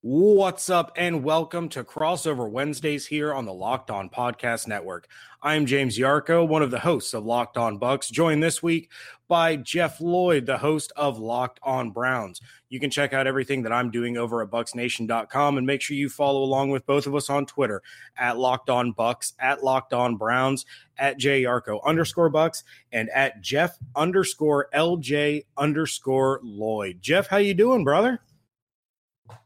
What's 0.00 0.70
up, 0.70 0.92
and 0.94 1.24
welcome 1.24 1.68
to 1.70 1.82
Crossover 1.82 2.48
Wednesdays 2.48 3.06
here 3.06 3.34
on 3.34 3.46
the 3.46 3.52
Locked 3.52 3.90
On 3.90 4.08
Podcast 4.08 4.68
Network. 4.68 5.08
I'm 5.42 5.66
James 5.66 5.98
Yarcho, 5.98 6.46
one 6.46 6.62
of 6.62 6.70
the 6.70 6.78
hosts 6.78 7.14
of 7.14 7.26
Locked 7.26 7.56
On 7.56 7.78
Bucks, 7.78 8.08
joined 8.08 8.40
this 8.40 8.62
week 8.62 8.92
by 9.26 9.56
Jeff 9.56 10.00
Lloyd, 10.00 10.46
the 10.46 10.58
host 10.58 10.92
of 10.94 11.18
Locked 11.18 11.58
On 11.64 11.90
Browns. 11.90 12.40
You 12.68 12.78
can 12.78 12.90
check 12.90 13.12
out 13.12 13.26
everything 13.26 13.64
that 13.64 13.72
I'm 13.72 13.90
doing 13.90 14.16
over 14.16 14.40
at 14.40 14.50
bucksnation.com 14.50 15.58
and 15.58 15.66
make 15.66 15.80
sure 15.80 15.96
you 15.96 16.08
follow 16.08 16.44
along 16.44 16.70
with 16.70 16.86
both 16.86 17.08
of 17.08 17.16
us 17.16 17.28
on 17.28 17.44
Twitter 17.44 17.82
at 18.16 18.38
Locked 18.38 18.70
On 18.70 18.92
Bucks, 18.92 19.32
at 19.40 19.64
Locked 19.64 19.92
On 19.92 20.16
Browns, 20.16 20.64
at 20.96 21.18
J 21.18 21.42
Yarcho 21.42 21.82
underscore 21.84 22.30
Bucks, 22.30 22.62
and 22.92 23.10
at 23.10 23.40
Jeff 23.40 23.76
underscore 23.96 24.68
LJ 24.72 25.46
underscore 25.56 26.38
Lloyd. 26.44 26.98
Jeff, 27.00 27.26
how 27.26 27.38
you 27.38 27.52
doing, 27.52 27.82
brother? 27.82 28.20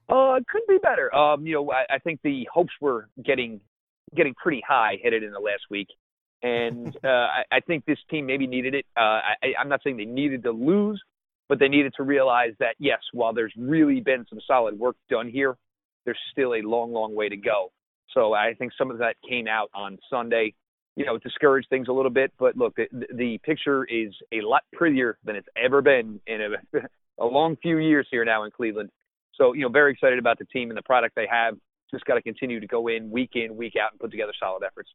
Uh, 0.09 0.35
it 0.35 0.47
could 0.47 0.63
be 0.69 0.79
better. 0.83 1.15
Um, 1.15 1.47
you 1.47 1.55
know, 1.55 1.73
I, 1.73 1.95
I 1.95 1.99
think 1.99 2.21
the 2.23 2.47
hopes 2.53 2.73
were 2.81 3.09
getting 3.25 3.61
getting 4.15 4.35
pretty 4.35 4.63
high 4.67 4.99
headed 5.03 5.23
in 5.23 5.33
the 5.33 5.41
last 5.41 5.63
week, 5.71 5.89
and 6.43 6.95
uh, 7.05 7.09
I, 7.09 7.43
I 7.51 7.61
think 7.61 7.85
this 7.85 7.99
team 8.11 8.27
maybe 8.27 8.47
needed 8.47 8.75
it. 8.75 8.87
Uh, 8.97 9.01
I, 9.01 9.55
I'm 9.59 9.69
not 9.69 9.81
saying 9.83 9.97
they 9.97 10.05
needed 10.05 10.43
to 10.45 10.53
lose, 10.53 11.03
but 11.49 11.59
they 11.59 11.69
needed 11.69 11.95
to 11.97 12.03
realize 12.03 12.53
that 12.61 12.75
yes, 12.79 13.01
while 13.13 13.33
there's 13.33 13.53
really 13.57 14.01
been 14.01 14.27
some 14.29 14.41
solid 14.47 14.79
work 14.79 14.97
done 15.11 15.29
here, 15.29 15.57
there's 16.05 16.19
still 16.31 16.55
a 16.55 16.63
long, 16.63 16.93
long 16.93 17.15
way 17.15 17.29
to 17.29 17.37
go. 17.37 17.73
So 18.13 18.35
I 18.35 18.55
think 18.59 18.73
some 18.77 18.91
of 18.91 18.99
that 18.99 19.17
came 19.29 19.49
out 19.49 19.71
on 19.75 19.99
Sunday. 20.11 20.55
You 20.95 21.07
know, 21.07 21.17
discouraged 21.17 21.71
things 21.71 21.89
a 21.89 21.93
little 21.93 22.11
bit, 22.11 22.33
but 22.39 22.55
look, 22.55 22.77
the, 22.77 22.87
the 23.15 23.39
picture 23.43 23.85
is 23.85 24.13
a 24.31 24.43
lot 24.43 24.63
prettier 24.75 25.17
than 25.25 25.37
it's 25.37 25.49
ever 25.57 25.81
been 25.81 26.21
in 26.27 26.41
a, 26.43 26.79
a 27.19 27.25
long 27.25 27.57
few 27.63 27.79
years 27.79 28.07
here 28.11 28.27
now 28.27 28.45
in 28.45 28.51
Cleveland. 28.51 28.91
So, 29.35 29.53
you 29.53 29.63
know, 29.63 29.69
very 29.69 29.93
excited 29.93 30.19
about 30.19 30.39
the 30.39 30.45
team 30.47 30.71
and 30.71 30.77
the 30.77 30.83
product 30.83 31.15
they 31.15 31.27
have. 31.31 31.55
Just 31.91 32.05
got 32.05 32.15
to 32.15 32.23
continue 32.23 32.61
to 32.61 32.67
go 32.67 32.89
in 32.89 33.11
week 33.11 33.33
in, 33.35 33.57
week 33.57 33.75
out, 33.77 33.93
and 33.93 34.01
put 34.01 34.11
together 34.11 34.33
solid 34.39 34.63
efforts. 34.65 34.91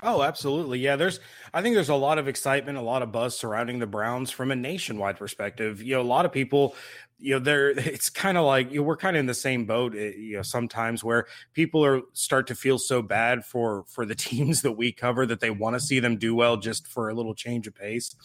Oh, 0.00 0.22
absolutely. 0.22 0.78
Yeah, 0.78 0.96
there's 0.96 1.20
I 1.52 1.60
think 1.60 1.74
there's 1.74 1.88
a 1.90 1.94
lot 1.94 2.18
of 2.18 2.26
excitement, 2.26 2.78
a 2.78 2.82
lot 2.82 3.02
of 3.02 3.12
buzz 3.12 3.36
surrounding 3.38 3.78
the 3.78 3.86
Browns 3.86 4.30
from 4.30 4.50
a 4.50 4.56
nationwide 4.56 5.18
perspective. 5.18 5.82
You 5.82 5.94
know, 5.96 6.00
a 6.00 6.02
lot 6.02 6.24
of 6.24 6.32
people, 6.32 6.74
you 7.18 7.34
know, 7.34 7.38
they're 7.38 7.70
it's 7.78 8.08
kind 8.08 8.38
of 8.38 8.44
like 8.46 8.70
you 8.72 8.78
know, 8.78 8.84
we're 8.84 8.96
kind 8.96 9.16
of 9.16 9.20
in 9.20 9.26
the 9.26 9.34
same 9.34 9.66
boat, 9.66 9.94
eh, 9.94 10.12
you 10.16 10.36
know, 10.36 10.42
sometimes 10.42 11.04
where 11.04 11.26
people 11.52 11.84
are 11.84 12.00
start 12.14 12.46
to 12.46 12.54
feel 12.54 12.78
so 12.78 13.02
bad 13.02 13.44
for 13.44 13.84
for 13.86 14.06
the 14.06 14.14
teams 14.16 14.62
that 14.62 14.72
we 14.72 14.92
cover 14.92 15.26
that 15.26 15.40
they 15.40 15.50
want 15.50 15.74
to 15.74 15.80
see 15.80 16.00
them 16.00 16.16
do 16.16 16.34
well 16.34 16.56
just 16.56 16.86
for 16.86 17.10
a 17.10 17.14
little 17.14 17.34
change 17.34 17.66
of 17.66 17.74
pace. 17.74 18.16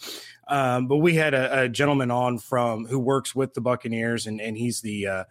Um, 0.48 0.86
but 0.86 0.96
we 0.96 1.14
had 1.14 1.34
a, 1.34 1.62
a, 1.62 1.68
gentleman 1.68 2.10
on 2.10 2.38
from 2.38 2.86
who 2.86 2.98
works 2.98 3.34
with 3.34 3.52
the 3.52 3.60
Buccaneers 3.60 4.26
and 4.26 4.40
and 4.40 4.56
he's 4.56 4.80
the 4.80 5.06
uh 5.06 5.24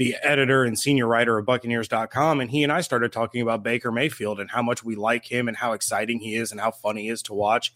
the 0.00 0.16
editor 0.22 0.64
and 0.64 0.78
senior 0.78 1.06
writer 1.06 1.36
of 1.36 1.44
Buccaneers.com, 1.44 2.40
and 2.40 2.50
he 2.50 2.62
and 2.62 2.72
I 2.72 2.80
started 2.80 3.12
talking 3.12 3.42
about 3.42 3.62
Baker 3.62 3.92
Mayfield 3.92 4.40
and 4.40 4.50
how 4.50 4.62
much 4.62 4.82
we 4.82 4.96
like 4.96 5.30
him 5.30 5.46
and 5.46 5.54
how 5.54 5.74
exciting 5.74 6.20
he 6.20 6.36
is 6.36 6.52
and 6.52 6.58
how 6.58 6.70
funny 6.70 7.02
he 7.02 7.08
is 7.10 7.20
to 7.24 7.34
watch. 7.34 7.74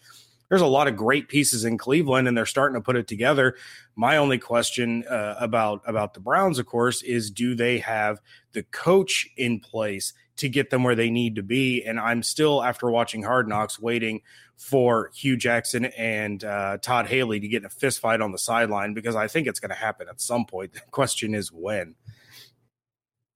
There's 0.49 0.61
a 0.61 0.65
lot 0.65 0.87
of 0.87 0.97
great 0.97 1.27
pieces 1.29 1.65
in 1.65 1.77
Cleveland, 1.77 2.27
and 2.27 2.35
they're 2.35 2.47
starting 2.47 2.73
to 2.73 2.81
put 2.81 2.95
it 2.95 3.07
together. 3.07 3.57
My 3.95 4.17
only 4.17 4.39
question 4.39 5.03
uh, 5.07 5.35
about 5.39 5.83
about 5.85 6.15
the 6.15 6.19
Browns, 6.19 6.57
of 6.57 6.65
course, 6.65 7.03
is 7.03 7.29
do 7.29 7.53
they 7.53 7.77
have 7.77 8.19
the 8.53 8.63
coach 8.63 9.29
in 9.37 9.59
place 9.59 10.11
to 10.37 10.49
get 10.49 10.71
them 10.71 10.83
where 10.83 10.95
they 10.95 11.11
need 11.11 11.35
to 11.35 11.43
be? 11.43 11.83
And 11.83 11.99
I'm 11.99 12.23
still, 12.23 12.63
after 12.63 12.89
watching 12.89 13.21
Hard 13.21 13.47
Knocks, 13.47 13.79
waiting 13.79 14.21
for 14.57 15.11
Hue 15.13 15.37
Jackson 15.37 15.85
and 15.85 16.43
uh, 16.43 16.79
Todd 16.81 17.05
Haley 17.05 17.39
to 17.39 17.47
get 17.47 17.61
in 17.61 17.65
a 17.65 17.69
fist 17.69 17.99
fight 17.99 18.19
on 18.19 18.31
the 18.31 18.39
sideline 18.39 18.95
because 18.95 19.15
I 19.15 19.27
think 19.27 19.45
it's 19.45 19.59
going 19.59 19.69
to 19.69 19.75
happen 19.75 20.07
at 20.09 20.19
some 20.19 20.45
point. 20.45 20.73
The 20.73 20.81
question 20.89 21.35
is 21.35 21.51
when. 21.51 21.93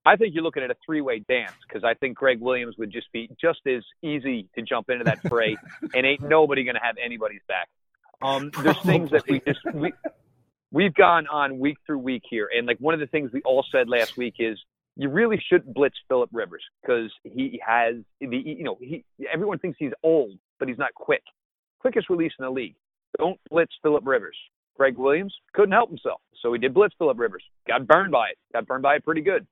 I 0.10 0.16
think 0.16 0.34
you're 0.34 0.44
looking 0.44 0.64
at 0.64 0.72
a 0.72 0.76
three-way 0.84 1.20
dance 1.20 1.54
because 1.68 1.84
I 1.84 1.94
think 1.94 2.18
Gregg 2.18 2.40
Williams 2.42 2.76
would 2.80 2.92
just 2.92 3.12
be 3.12 3.30
just 3.40 3.60
as 3.68 3.84
easy 4.02 4.48
to 4.56 4.64
jump 4.64 4.90
into 4.90 5.04
that 5.04 5.22
fray, 5.30 5.56
and 5.94 6.04
ain't 6.04 6.24
nobody 6.24 6.64
going 6.64 6.76
to 6.76 6.82
have 6.82 6.96
anybody's 7.04 7.44
back. 7.48 7.70
Um, 8.20 8.50
there's 8.64 8.80
things 8.80 9.12
that 9.12 9.28
we 9.28 9.40
just 9.46 9.60
we 9.72 9.94
we've 10.72 10.96
gone 10.96 11.28
on 11.28 11.60
week 11.60 11.78
through 11.86 12.00
week 12.00 12.24
here, 12.28 12.50
and 12.52 12.66
like 12.66 12.78
one 12.80 12.96
of 12.96 13.00
the 13.00 13.06
things 13.06 13.30
we 13.32 13.44
all 13.44 13.64
said 13.72 13.88
last 13.88 14.18
week 14.18 14.36
is 14.40 14.60
you 14.96 15.10
really 15.10 15.42
shouldn't 15.48 15.76
blitz 15.76 15.96
Philip 16.08 16.32
Rivers 16.34 16.64
because 16.82 17.12
he 17.24 17.62
has 17.66 17.96
the 18.20 18.36
you 18.36 18.64
know 18.64 18.78
he 18.82 19.06
everyone 19.32 19.60
thinks 19.60 19.78
he's 19.80 19.94
old, 20.02 20.32
but 20.58 20.68
he's 20.68 20.80
not 20.80 20.96
quick. 20.96 21.24
Quickest 21.82 22.10
release 22.10 22.34
in 22.40 22.46
the 22.46 22.52
league. 22.52 22.76
Don't 23.20 23.40
blitz 23.52 23.74
Philip 23.84 24.06
Rivers. 24.08 24.36
Gregg 24.76 24.98
Williams 24.98 25.36
couldn't 25.54 25.74
help 25.74 25.90
himself, 25.90 26.20
so 26.42 26.52
he 26.52 26.58
did 26.58 26.74
blitz 26.74 26.96
Philip 26.98 27.20
Rivers. 27.20 27.44
Got 27.68 27.86
burned 27.86 28.12
by 28.12 28.30
it. 28.30 28.38
Got 28.54 28.66
burned 28.66 28.82
by 28.82 28.96
it 28.96 29.06
pretty 29.06 29.22
good. 29.22 29.46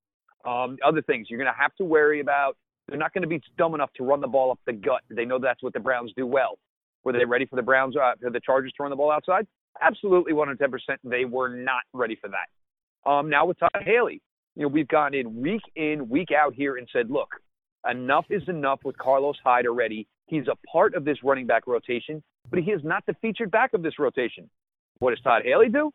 Um, 0.45 0.77
other 0.85 1.01
things 1.01 1.27
you're 1.29 1.39
going 1.39 1.51
to 1.51 1.59
have 1.59 1.75
to 1.75 1.83
worry 1.83 2.19
about. 2.19 2.55
They're 2.87 2.97
not 2.97 3.13
going 3.13 3.23
to 3.23 3.27
be 3.27 3.41
dumb 3.57 3.75
enough 3.75 3.91
to 3.97 4.03
run 4.03 4.21
the 4.21 4.27
ball 4.27 4.51
up 4.51 4.59
the 4.65 4.73
gut. 4.73 5.01
They 5.09 5.25
know 5.25 5.39
that's 5.39 5.61
what 5.61 5.73
the 5.73 5.79
Browns 5.79 6.13
do 6.15 6.25
well. 6.25 6.57
Were 7.03 7.13
they 7.13 7.25
ready 7.25 7.45
for 7.45 7.55
the 7.55 7.61
Browns, 7.61 7.95
uh, 7.95 8.13
for 8.21 8.29
the 8.29 8.39
Chargers 8.39 8.73
to 8.77 8.83
run 8.83 8.89
the 8.89 8.95
ball 8.95 9.11
outside? 9.11 9.45
Absolutely, 9.81 10.33
110%. 10.33 10.57
They 11.03 11.25
were 11.25 11.49
not 11.49 11.81
ready 11.93 12.17
for 12.19 12.29
that. 12.29 13.09
Um, 13.09 13.29
now 13.29 13.45
with 13.45 13.59
Todd 13.59 13.83
Haley, 13.83 14.21
you 14.55 14.63
know, 14.63 14.67
we've 14.69 14.87
gone 14.87 15.13
in 15.13 15.39
week 15.39 15.61
in, 15.75 16.09
week 16.09 16.29
out 16.31 16.53
here 16.53 16.77
and 16.77 16.87
said, 16.91 17.09
look, 17.09 17.29
enough 17.89 18.25
is 18.29 18.41
enough 18.47 18.79
with 18.83 18.97
Carlos 18.97 19.37
Hyde 19.43 19.67
already. 19.67 20.07
He's 20.25 20.47
a 20.47 20.55
part 20.67 20.95
of 20.95 21.05
this 21.05 21.17
running 21.23 21.47
back 21.47 21.67
rotation, 21.67 22.23
but 22.49 22.59
he 22.59 22.71
is 22.71 22.81
not 22.83 23.05
the 23.05 23.13
featured 23.21 23.51
back 23.51 23.73
of 23.73 23.83
this 23.83 23.99
rotation. 23.99 24.49
What 24.99 25.11
does 25.11 25.21
Todd 25.21 25.43
Haley 25.45 25.69
do? 25.69 25.91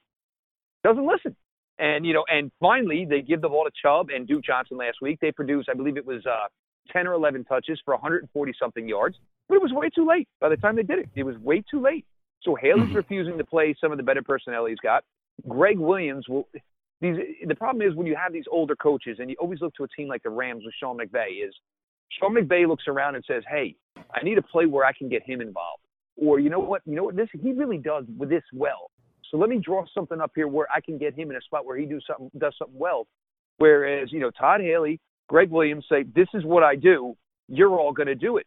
Doesn't 0.84 1.06
listen. 1.06 1.36
And 1.78 2.04
you 2.04 2.12
know, 2.12 2.24
and 2.28 2.50
finally 2.60 3.06
they 3.08 3.22
give 3.22 3.40
the 3.40 3.48
ball 3.48 3.64
to 3.64 3.70
Chubb 3.82 4.08
and 4.14 4.26
Duke 4.26 4.44
Johnson 4.44 4.76
last 4.76 4.98
week. 5.00 5.18
They 5.20 5.32
produced, 5.32 5.68
I 5.70 5.74
believe 5.74 5.96
it 5.96 6.06
was 6.06 6.24
uh, 6.26 6.48
10 6.92 7.06
or 7.06 7.14
11 7.14 7.44
touches 7.44 7.80
for 7.84 7.94
140 7.94 8.52
something 8.58 8.88
yards, 8.88 9.16
but 9.48 9.56
it 9.56 9.62
was 9.62 9.72
way 9.72 9.88
too 9.88 10.06
late 10.06 10.28
by 10.40 10.48
the 10.48 10.56
time 10.56 10.76
they 10.76 10.82
did 10.82 10.98
it. 10.98 11.08
It 11.14 11.24
was 11.24 11.36
way 11.38 11.62
too 11.70 11.80
late. 11.80 12.04
So 12.42 12.56
Haley's 12.56 12.84
mm-hmm. 12.84 12.96
refusing 12.96 13.38
to 13.38 13.44
play 13.44 13.74
some 13.80 13.92
of 13.92 13.98
the 13.98 14.04
better 14.04 14.22
personnel 14.22 14.66
he's 14.66 14.78
got. 14.78 15.04
Gregg 15.48 15.78
Williams 15.78 16.28
will. 16.28 16.48
These, 17.00 17.16
the 17.48 17.54
problem 17.54 17.86
is 17.86 17.96
when 17.96 18.06
you 18.06 18.14
have 18.14 18.32
these 18.32 18.44
older 18.50 18.76
coaches, 18.76 19.18
and 19.20 19.28
you 19.28 19.36
always 19.40 19.60
look 19.60 19.74
to 19.74 19.84
a 19.84 19.88
team 19.88 20.06
like 20.06 20.22
the 20.22 20.30
Rams 20.30 20.62
with 20.64 20.74
Sean 20.78 20.98
McVay. 20.98 21.44
Is 21.46 21.54
Sean 22.20 22.34
McVay 22.34 22.68
looks 22.68 22.84
around 22.86 23.16
and 23.16 23.24
says, 23.26 23.42
"Hey, 23.48 23.74
I 24.14 24.22
need 24.22 24.38
a 24.38 24.42
play 24.42 24.66
where 24.66 24.84
I 24.84 24.92
can 24.92 25.08
get 25.08 25.22
him 25.24 25.40
involved," 25.40 25.82
or 26.16 26.38
you 26.38 26.48
know 26.48 26.60
what, 26.60 26.82
you 26.84 26.94
know 26.94 27.04
what, 27.04 27.16
this 27.16 27.28
he 27.32 27.52
really 27.52 27.78
does 27.78 28.04
with 28.16 28.28
this 28.28 28.44
well. 28.52 28.90
So 29.32 29.38
let 29.38 29.48
me 29.48 29.58
draw 29.58 29.84
something 29.94 30.20
up 30.20 30.32
here 30.34 30.46
where 30.46 30.66
I 30.70 30.82
can 30.82 30.98
get 30.98 31.14
him 31.18 31.30
in 31.30 31.36
a 31.36 31.40
spot 31.40 31.64
where 31.64 31.78
he 31.78 31.86
do 31.86 31.98
something 32.06 32.30
does 32.38 32.54
something 32.58 32.78
well. 32.78 33.06
Whereas, 33.56 34.12
you 34.12 34.20
know, 34.20 34.30
Todd 34.30 34.60
Haley, 34.60 35.00
Gregg 35.28 35.50
Williams 35.50 35.86
say, 35.88 36.04
This 36.14 36.28
is 36.34 36.44
what 36.44 36.62
I 36.62 36.76
do, 36.76 37.16
you're 37.48 37.80
all 37.80 37.92
gonna 37.92 38.14
do 38.14 38.36
it. 38.36 38.46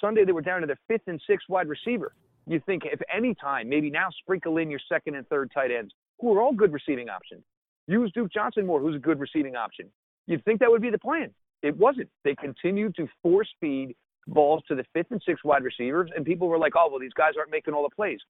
Sunday 0.00 0.24
they 0.24 0.32
were 0.32 0.42
down 0.42 0.60
to 0.60 0.66
their 0.66 0.78
fifth 0.88 1.06
and 1.06 1.22
sixth 1.26 1.48
wide 1.48 1.68
receiver. 1.68 2.14
You 2.46 2.60
think 2.66 2.82
if 2.84 3.00
any 3.14 3.34
time, 3.36 3.68
maybe 3.68 3.90
now 3.90 4.08
sprinkle 4.20 4.58
in 4.58 4.70
your 4.70 4.80
second 4.88 5.14
and 5.14 5.26
third 5.28 5.52
tight 5.54 5.70
ends, 5.70 5.94
who 6.20 6.36
are 6.36 6.42
all 6.42 6.52
good 6.52 6.72
receiving 6.72 7.08
options. 7.08 7.44
Use 7.86 8.10
Duke 8.12 8.32
Johnson 8.32 8.66
more, 8.66 8.80
who's 8.80 8.96
a 8.96 8.98
good 8.98 9.20
receiving 9.20 9.54
option. 9.54 9.88
You'd 10.26 10.44
think 10.44 10.58
that 10.60 10.70
would 10.70 10.82
be 10.82 10.90
the 10.90 10.98
plan. 10.98 11.30
It 11.62 11.76
wasn't. 11.76 12.08
They 12.24 12.34
continued 12.34 12.96
to 12.96 13.06
force 13.22 13.48
feed 13.60 13.94
balls 14.26 14.62
to 14.68 14.74
the 14.74 14.84
fifth 14.92 15.10
and 15.10 15.22
sixth 15.24 15.44
wide 15.44 15.62
receivers, 15.62 16.10
and 16.14 16.24
people 16.24 16.48
were 16.48 16.58
like, 16.58 16.72
oh, 16.76 16.88
well, 16.90 17.00
these 17.00 17.12
guys 17.12 17.32
aren't 17.38 17.50
making 17.50 17.72
all 17.72 17.82
the 17.82 17.94
plays. 17.94 18.20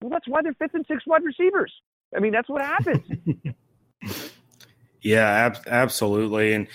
Well, 0.00 0.10
that's 0.10 0.28
why 0.28 0.42
they're 0.42 0.54
fifth 0.54 0.74
and 0.74 0.86
sixth 0.86 1.06
wide 1.06 1.24
receivers. 1.24 1.72
I 2.16 2.20
mean, 2.20 2.32
that's 2.32 2.48
what 2.48 2.62
happens. 2.62 3.04
yeah, 5.02 5.26
ab- 5.26 5.66
absolutely. 5.66 6.54
And 6.54 6.68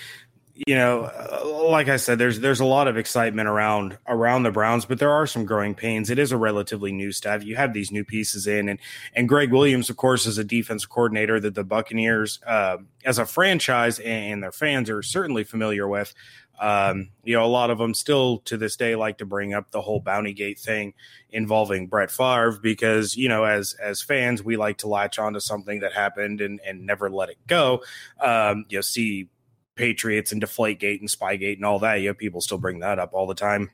you 0.67 0.75
know, 0.75 1.05
uh, 1.05 1.67
like 1.67 1.89
I 1.89 1.97
said, 1.97 2.19
there's 2.19 2.39
there's 2.39 2.59
a 2.59 2.65
lot 2.65 2.87
of 2.87 2.95
excitement 2.95 3.47
around 3.47 3.97
around 4.07 4.43
the 4.43 4.51
Browns, 4.51 4.85
but 4.85 4.99
there 4.99 5.09
are 5.09 5.25
some 5.25 5.45
growing 5.45 5.73
pains. 5.73 6.11
It 6.11 6.19
is 6.19 6.31
a 6.31 6.37
relatively 6.37 6.91
new 6.91 7.11
staff. 7.11 7.43
You 7.43 7.55
have 7.55 7.73
these 7.73 7.91
new 7.91 8.03
pieces 8.03 8.45
in, 8.45 8.69
and 8.69 8.79
and 9.15 9.27
Gregg 9.27 9.51
Williams, 9.51 9.89
of 9.89 9.97
course, 9.97 10.27
is 10.27 10.37
a 10.37 10.43
defense 10.43 10.85
coordinator 10.85 11.39
that 11.39 11.55
the 11.55 11.63
Buccaneers, 11.63 12.39
uh, 12.45 12.77
as 13.03 13.17
a 13.17 13.25
franchise, 13.25 13.97
and 13.99 14.43
their 14.43 14.51
fans 14.51 14.91
are 14.91 15.01
certainly 15.01 15.43
familiar 15.43 15.87
with. 15.87 16.13
Um, 16.59 17.09
you 17.23 17.35
know, 17.35 17.43
a 17.43 17.47
lot 17.47 17.71
of 17.71 17.77
them 17.77 17.93
still 17.93 18.39
to 18.39 18.57
this 18.57 18.75
day 18.75 18.95
like 18.95 19.17
to 19.17 19.25
bring 19.25 19.53
up 19.53 19.71
the 19.71 19.81
whole 19.81 19.99
bounty 19.99 20.33
gate 20.33 20.59
thing 20.59 20.93
involving 21.31 21.87
Brett 21.87 22.11
Favre 22.11 22.59
because, 22.61 23.17
you 23.17 23.27
know, 23.27 23.43
as 23.43 23.73
as 23.81 24.01
fans, 24.01 24.43
we 24.43 24.55
like 24.55 24.77
to 24.79 24.87
latch 24.87 25.19
onto 25.19 25.39
something 25.39 25.79
that 25.79 25.93
happened 25.93 26.41
and, 26.41 26.61
and 26.65 26.85
never 26.85 27.09
let 27.09 27.29
it 27.29 27.37
go. 27.47 27.83
Um, 28.21 28.65
you 28.69 28.77
know, 28.77 28.81
see 28.81 29.29
Patriots 29.75 30.31
and 30.31 30.41
Deflategate 30.41 30.99
and 30.99 31.09
Spygate 31.09 31.55
and 31.55 31.65
all 31.65 31.79
that. 31.79 31.95
You 31.95 32.09
know, 32.09 32.13
people 32.13 32.41
still 32.41 32.59
bring 32.59 32.79
that 32.79 32.99
up 32.99 33.13
all 33.13 33.27
the 33.27 33.35
time. 33.35 33.69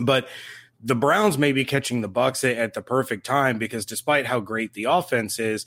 But 0.00 0.28
the 0.82 0.94
Browns 0.94 1.38
may 1.38 1.52
be 1.52 1.64
catching 1.64 2.02
the 2.02 2.08
Bucks 2.08 2.44
at 2.44 2.74
the 2.74 2.82
perfect 2.82 3.24
time 3.24 3.58
because 3.58 3.86
despite 3.86 4.26
how 4.26 4.40
great 4.40 4.74
the 4.74 4.84
offense 4.84 5.38
is, 5.38 5.64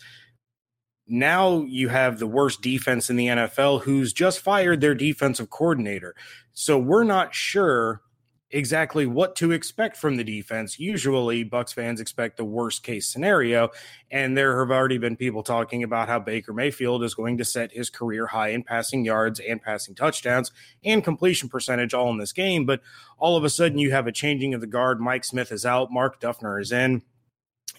now 1.07 1.63
you 1.63 1.89
have 1.89 2.19
the 2.19 2.27
worst 2.27 2.62
defense 2.62 3.09
in 3.09 3.15
the 3.15 3.27
NFL 3.27 3.81
who's 3.83 4.13
just 4.13 4.39
fired 4.39 4.81
their 4.81 4.95
defensive 4.95 5.50
coordinator. 5.50 6.15
So 6.54 6.77
we're 6.77 7.04
not 7.04 7.33
sure 7.33 8.01
exactly 8.50 9.06
what 9.06 9.36
to 9.36 9.51
expect 9.51 9.98
from 9.98 10.15
the 10.15 10.24
defense. 10.24 10.80
Usually, 10.80 11.44
Bucks 11.44 11.74
fans 11.74 12.00
expect 12.00 12.38
the 12.38 12.45
worst 12.45 12.83
case 12.83 13.07
scenario, 13.07 13.69
and 14.09 14.38
there 14.38 14.59
have 14.59 14.71
already 14.71 14.98
been 14.98 15.15
people 15.15 15.44
talking 15.44 15.83
about 15.83 16.07
how 16.07 16.19
Baker 16.19 16.54
Mayfield 16.54 17.04
is 17.04 17.13
going 17.13 17.38
to 17.38 17.45
set 17.45 17.71
his 17.71 17.89
career 17.89 18.27
high 18.27 18.50
in 18.50 18.63
passing 18.63 19.03
yards 19.03 19.39
and 19.39 19.62
passing 19.62 19.95
touchdowns 19.95 20.51
and 20.83 21.03
completion 21.03 21.50
percentage 21.50 21.94
all 21.94 22.10
in 22.12 22.18
this 22.18 22.33
game. 22.33 22.65
But 22.65 22.81
all 23.18 23.36
of 23.36 23.44
a 23.44 23.50
sudden, 23.50 23.77
you 23.80 23.92
have 23.92 24.07
a 24.07 24.12
changing 24.12 24.53
of 24.53 24.62
the 24.62 24.68
guard. 24.68 25.01
Mike 25.01 25.25
Smith 25.25 25.51
is 25.51 25.65
out. 25.65 25.92
Mark 25.92 26.21
Duffner 26.21 26.62
is 26.62 26.71
in. 26.71 27.01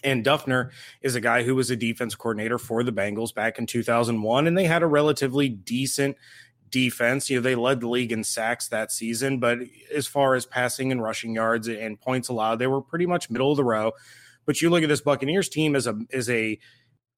And 0.03 0.25
Duffner 0.25 0.71
is 1.01 1.15
a 1.15 1.21
guy 1.21 1.43
who 1.43 1.55
was 1.55 1.69
a 1.69 1.75
defense 1.75 2.15
coordinator 2.15 2.57
for 2.57 2.83
the 2.83 2.91
Bengals 2.91 3.33
back 3.33 3.59
in 3.59 3.65
2001, 3.65 4.47
and 4.47 4.57
they 4.57 4.65
had 4.65 4.83
a 4.83 4.87
relatively 4.87 5.49
decent 5.49 6.17
defense. 6.69 7.29
You 7.29 7.37
know, 7.37 7.41
they 7.41 7.55
led 7.55 7.81
the 7.81 7.89
league 7.89 8.11
in 8.11 8.23
sacks 8.23 8.67
that 8.69 8.91
season, 8.91 9.39
but 9.39 9.59
as 9.93 10.07
far 10.07 10.35
as 10.35 10.45
passing 10.45 10.91
and 10.91 11.01
rushing 11.01 11.33
yards 11.33 11.67
and 11.67 11.99
points 11.99 12.29
allowed, 12.29 12.59
they 12.59 12.67
were 12.67 12.81
pretty 12.81 13.05
much 13.05 13.29
middle 13.29 13.51
of 13.51 13.57
the 13.57 13.63
row. 13.63 13.93
But 14.45 14.61
you 14.61 14.69
look 14.69 14.83
at 14.83 14.89
this 14.89 15.01
Buccaneers 15.01 15.49
team 15.49 15.75
as 15.75 15.87
a 15.87 15.99
as 16.11 16.29
a 16.29 16.59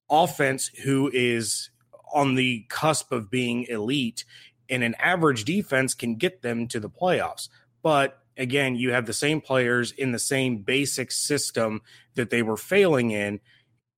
offense 0.10 0.68
who 0.84 1.10
is 1.14 1.70
on 2.14 2.36
the 2.36 2.66
cusp 2.70 3.12
of 3.12 3.30
being 3.30 3.64
elite, 3.64 4.26
and 4.70 4.84
an 4.84 4.96
average 4.96 5.46
defense 5.46 5.94
can 5.94 6.16
get 6.16 6.42
them 6.42 6.68
to 6.68 6.80
the 6.80 6.90
playoffs. 6.90 7.48
But 7.82 8.21
again, 8.42 8.76
you 8.76 8.92
have 8.92 9.06
the 9.06 9.14
same 9.14 9.40
players 9.40 9.92
in 9.92 10.12
the 10.12 10.20
same 10.20 10.58
basic 10.58 11.12
system 11.12 11.82
that 12.16 12.32
they 12.32 12.42
were 12.42 12.58
failing 12.58 13.12
in. 13.12 13.40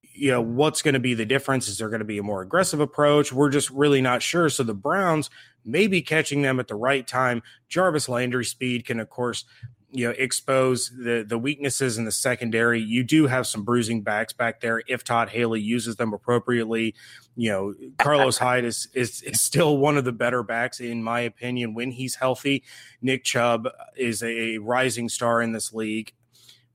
You 0.01 0.31
know 0.31 0.41
what's 0.41 0.81
going 0.81 0.93
to 0.93 0.99
be 0.99 1.13
the 1.13 1.25
difference? 1.25 1.67
Is 1.67 1.77
there 1.77 1.89
going 1.89 1.99
to 1.99 2.05
be 2.05 2.17
a 2.17 2.23
more 2.23 2.41
aggressive 2.41 2.81
approach? 2.81 3.31
We're 3.31 3.49
just 3.49 3.69
really 3.71 4.01
not 4.01 4.21
sure. 4.21 4.49
So 4.49 4.61
the 4.63 4.73
browns 4.73 5.29
may 5.65 5.87
be 5.87 6.01
catching 6.01 6.41
them 6.41 6.59
at 6.59 6.67
the 6.67 6.75
right 6.75 7.07
time. 7.07 7.41
Jarvis 7.69 8.09
landry 8.09 8.45
speed 8.45 8.85
can 8.85 8.99
of 8.99 9.09
course 9.09 9.45
you 9.93 10.07
know 10.07 10.13
expose 10.17 10.89
the 10.89 11.23
the 11.27 11.37
weaknesses 11.37 11.97
in 11.97 12.05
the 12.05 12.11
secondary 12.11 12.81
you 12.81 13.03
do 13.03 13.27
have 13.27 13.45
some 13.45 13.63
bruising 13.63 14.01
backs 14.01 14.33
back 14.33 14.59
there 14.59 14.81
if 14.87 15.03
todd 15.03 15.29
haley 15.29 15.61
uses 15.61 15.95
them 15.97 16.13
appropriately 16.13 16.95
you 17.35 17.49
know 17.49 17.73
carlos 17.99 18.39
hyde 18.39 18.65
is, 18.65 18.87
is 18.93 19.21
is 19.21 19.39
still 19.39 19.77
one 19.77 19.95
of 19.95 20.03
the 20.03 20.11
better 20.11 20.41
backs 20.41 20.79
in 20.79 21.03
my 21.03 21.19
opinion 21.19 21.73
when 21.73 21.91
he's 21.91 22.15
healthy 22.15 22.63
nick 23.01 23.23
chubb 23.23 23.69
is 23.95 24.23
a 24.23 24.57
rising 24.57 25.07
star 25.07 25.41
in 25.41 25.51
this 25.51 25.71
league 25.71 26.11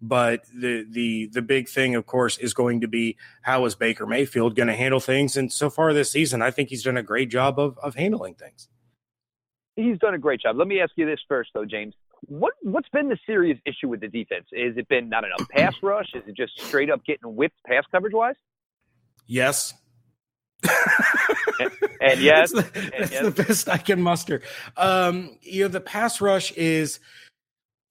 but 0.01 0.45
the 0.55 0.87
the 0.89 1.27
the 1.33 1.43
big 1.43 1.69
thing, 1.69 1.97
of 1.97 2.07
course, 2.07 2.39
is 2.39 2.55
going 2.55 2.83
to 2.83 2.87
be 2.89 3.17
how 3.43 3.65
is 3.65 3.75
Baker 3.75 4.07
Mayfield 4.07 4.55
going 4.55 4.69
to 4.69 4.75
handle 4.77 5.01
things? 5.01 5.37
And 5.37 5.53
so 5.53 5.71
far 5.71 5.93
this 5.93 6.13
season, 6.13 6.41
I 6.41 6.53
think 6.53 6.69
he's 6.69 6.85
done 6.85 6.97
a 6.97 7.03
great 7.03 7.31
job 7.31 7.59
of 7.59 7.77
of 7.79 7.97
handling 7.97 8.35
things. 8.35 8.69
He's 9.75 9.99
done 9.99 10.15
a 10.15 10.19
great 10.19 10.41
job. 10.41 10.57
Let 10.57 10.69
me 10.69 10.81
ask 10.81 10.93
you 10.97 11.07
this 11.07 11.21
first, 11.29 11.51
though, 11.55 11.65
James. 11.65 11.95
What 12.23 12.55
what's 12.63 12.89
been 12.89 13.09
the 13.09 13.19
serious 13.27 13.59
issue 13.65 13.89
with 13.89 14.01
the 14.01 14.09
defense? 14.09 14.47
Is 14.53 14.77
it 14.77 14.89
been 14.89 15.09
not 15.09 15.25
enough 15.25 15.49
pass 15.51 15.75
rush? 15.83 16.09
Is 16.15 16.23
it 16.27 16.37
just 16.37 16.61
straight 16.61 16.91
up 16.91 17.05
getting 17.05 17.35
whipped 17.37 17.63
pass 17.65 17.85
coverage 17.91 18.15
wise? 18.15 18.35
Yes. 19.27 19.75
and, 21.61 21.71
and 22.01 22.21
yes, 22.21 22.53
that's, 22.53 22.71
the, 22.71 22.91
that's 22.99 23.13
yes. 23.13 23.23
the 23.23 23.31
best 23.31 23.69
I 23.69 23.79
can 23.79 24.03
muster. 24.03 24.43
Um, 24.77 25.39
you 25.43 25.63
know, 25.63 25.69
the 25.69 25.81
pass 25.81 26.21
rush 26.21 26.51
is 26.53 26.99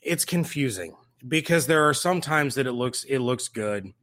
it's 0.02 0.26
confusing 0.26 0.96
because 1.26 1.68
there 1.68 1.88
are 1.88 1.94
some 1.94 2.22
times 2.22 2.56
that 2.56 2.68
it 2.68 2.74
looks 2.74 3.04
it 3.06 3.20
looks 3.20 3.48
good 3.48 3.94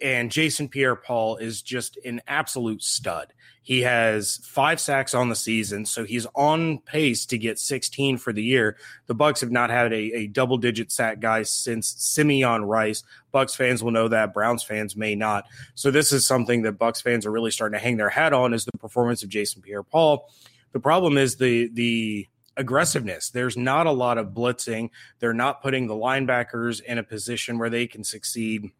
and 0.00 0.30
Jason 0.30 0.68
Pierre-Paul 0.68 1.36
is 1.36 1.62
just 1.62 1.98
an 2.04 2.20
absolute 2.26 2.82
stud. 2.82 3.32
He 3.62 3.82
has 3.82 4.38
5 4.44 4.80
sacks 4.80 5.12
on 5.12 5.28
the 5.28 5.36
season, 5.36 5.84
so 5.84 6.04
he's 6.04 6.26
on 6.34 6.78
pace 6.78 7.26
to 7.26 7.36
get 7.36 7.58
16 7.58 8.16
for 8.16 8.32
the 8.32 8.42
year. 8.42 8.78
The 9.06 9.14
Bucks 9.14 9.42
have 9.42 9.50
not 9.50 9.68
had 9.68 9.92
a, 9.92 9.96
a 10.14 10.26
double-digit 10.26 10.90
sack 10.90 11.20
guy 11.20 11.42
since 11.42 11.94
Simeon 11.98 12.64
Rice. 12.64 13.02
Bucks 13.30 13.54
fans 13.54 13.82
will 13.82 13.90
know 13.90 14.08
that, 14.08 14.32
Browns 14.32 14.62
fans 14.62 14.96
may 14.96 15.14
not. 15.14 15.44
So 15.74 15.90
this 15.90 16.12
is 16.12 16.26
something 16.26 16.62
that 16.62 16.78
Bucks 16.78 17.02
fans 17.02 17.26
are 17.26 17.30
really 17.30 17.50
starting 17.50 17.78
to 17.78 17.82
hang 17.82 17.98
their 17.98 18.08
hat 18.08 18.32
on 18.32 18.54
is 18.54 18.64
the 18.64 18.78
performance 18.78 19.22
of 19.22 19.28
Jason 19.28 19.60
Pierre-Paul. 19.60 20.30
The 20.72 20.80
problem 20.80 21.18
is 21.18 21.36
the 21.36 21.68
the 21.68 22.26
aggressiveness. 22.56 23.30
There's 23.30 23.56
not 23.56 23.86
a 23.86 23.92
lot 23.92 24.18
of 24.18 24.28
blitzing. 24.28 24.90
They're 25.20 25.32
not 25.32 25.62
putting 25.62 25.86
the 25.86 25.94
linebackers 25.94 26.82
in 26.82 26.98
a 26.98 27.02
position 27.02 27.58
where 27.58 27.70
they 27.70 27.86
can 27.86 28.04
succeed. 28.04 28.70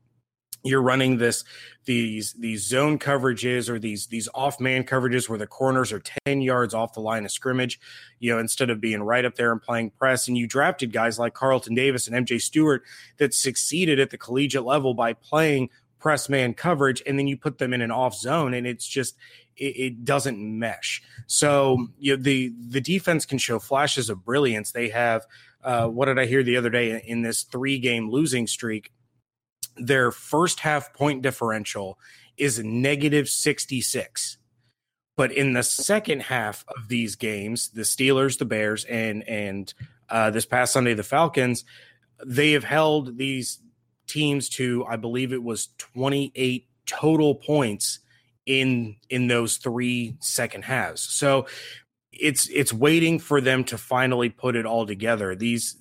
You're 0.64 0.82
running 0.82 1.18
this 1.18 1.44
these 1.84 2.32
these 2.34 2.66
zone 2.66 2.98
coverages 2.98 3.68
or 3.68 3.78
these 3.78 4.06
these 4.06 4.28
off 4.34 4.60
man 4.60 4.84
coverages 4.84 5.28
where 5.28 5.38
the 5.38 5.46
corners 5.46 5.92
are 5.92 6.02
10 6.26 6.42
yards 6.42 6.74
off 6.74 6.94
the 6.94 7.00
line 7.00 7.24
of 7.24 7.30
scrimmage, 7.30 7.80
you 8.18 8.32
know, 8.32 8.38
instead 8.38 8.68
of 8.68 8.80
being 8.80 9.02
right 9.02 9.24
up 9.24 9.36
there 9.36 9.52
and 9.52 9.62
playing 9.62 9.90
press. 9.90 10.28
And 10.28 10.36
you 10.36 10.46
drafted 10.46 10.92
guys 10.92 11.18
like 11.18 11.34
Carlton 11.34 11.74
Davis 11.74 12.08
and 12.08 12.26
MJ 12.26 12.40
Stewart 12.40 12.82
that 13.18 13.34
succeeded 13.34 14.00
at 14.00 14.10
the 14.10 14.18
collegiate 14.18 14.64
level 14.64 14.94
by 14.94 15.12
playing 15.12 15.70
press 15.98 16.28
man 16.28 16.54
coverage 16.54 17.02
and 17.06 17.18
then 17.18 17.26
you 17.26 17.36
put 17.36 17.58
them 17.58 17.72
in 17.72 17.80
an 17.80 17.90
off 17.90 18.14
zone 18.14 18.54
and 18.54 18.66
it's 18.66 18.86
just 18.86 19.16
it, 19.56 19.76
it 19.76 20.04
doesn't 20.04 20.38
mesh. 20.38 21.02
So 21.26 21.88
you 21.98 22.16
know, 22.16 22.22
the 22.22 22.52
the 22.68 22.80
defense 22.80 23.26
can 23.26 23.38
show 23.38 23.58
flashes 23.58 24.10
of 24.10 24.24
brilliance. 24.24 24.72
They 24.72 24.88
have 24.88 25.26
uh, 25.62 25.86
what 25.88 26.06
did 26.06 26.18
I 26.18 26.26
hear 26.26 26.42
the 26.42 26.56
other 26.56 26.70
day 26.70 27.02
in 27.06 27.22
this 27.22 27.42
three 27.42 27.78
game 27.78 28.10
losing 28.10 28.46
streak? 28.46 28.92
Their 29.80 30.10
first 30.10 30.60
half 30.60 30.92
point 30.92 31.22
differential 31.22 31.98
is 32.36 32.58
negative 32.60 33.28
66. 33.28 34.38
But 35.16 35.32
in 35.32 35.52
the 35.52 35.64
second 35.64 36.22
half 36.22 36.64
of 36.68 36.88
these 36.88 37.16
games, 37.16 37.70
the 37.70 37.82
Steelers, 37.82 38.38
the 38.38 38.44
Bears, 38.44 38.84
and 38.84 39.28
and 39.28 39.72
uh, 40.08 40.30
this 40.30 40.46
past 40.46 40.72
Sunday, 40.72 40.94
the 40.94 41.02
Falcons, 41.02 41.64
they 42.24 42.52
have 42.52 42.64
held 42.64 43.18
these 43.18 43.58
teams 44.06 44.48
to, 44.48 44.84
I 44.88 44.96
believe 44.96 45.32
it 45.32 45.42
was 45.42 45.68
28 45.78 46.66
total 46.86 47.34
points 47.34 47.98
in 48.46 48.96
in 49.10 49.26
those 49.26 49.58
three 49.58 50.16
second 50.20 50.64
halves. 50.64 51.02
So 51.02 51.46
it's 52.12 52.48
it's 52.48 52.72
waiting 52.72 53.18
for 53.18 53.40
them 53.40 53.64
to 53.64 53.78
finally 53.78 54.30
put 54.30 54.56
it 54.56 54.66
all 54.66 54.86
together. 54.86 55.34
These 55.34 55.76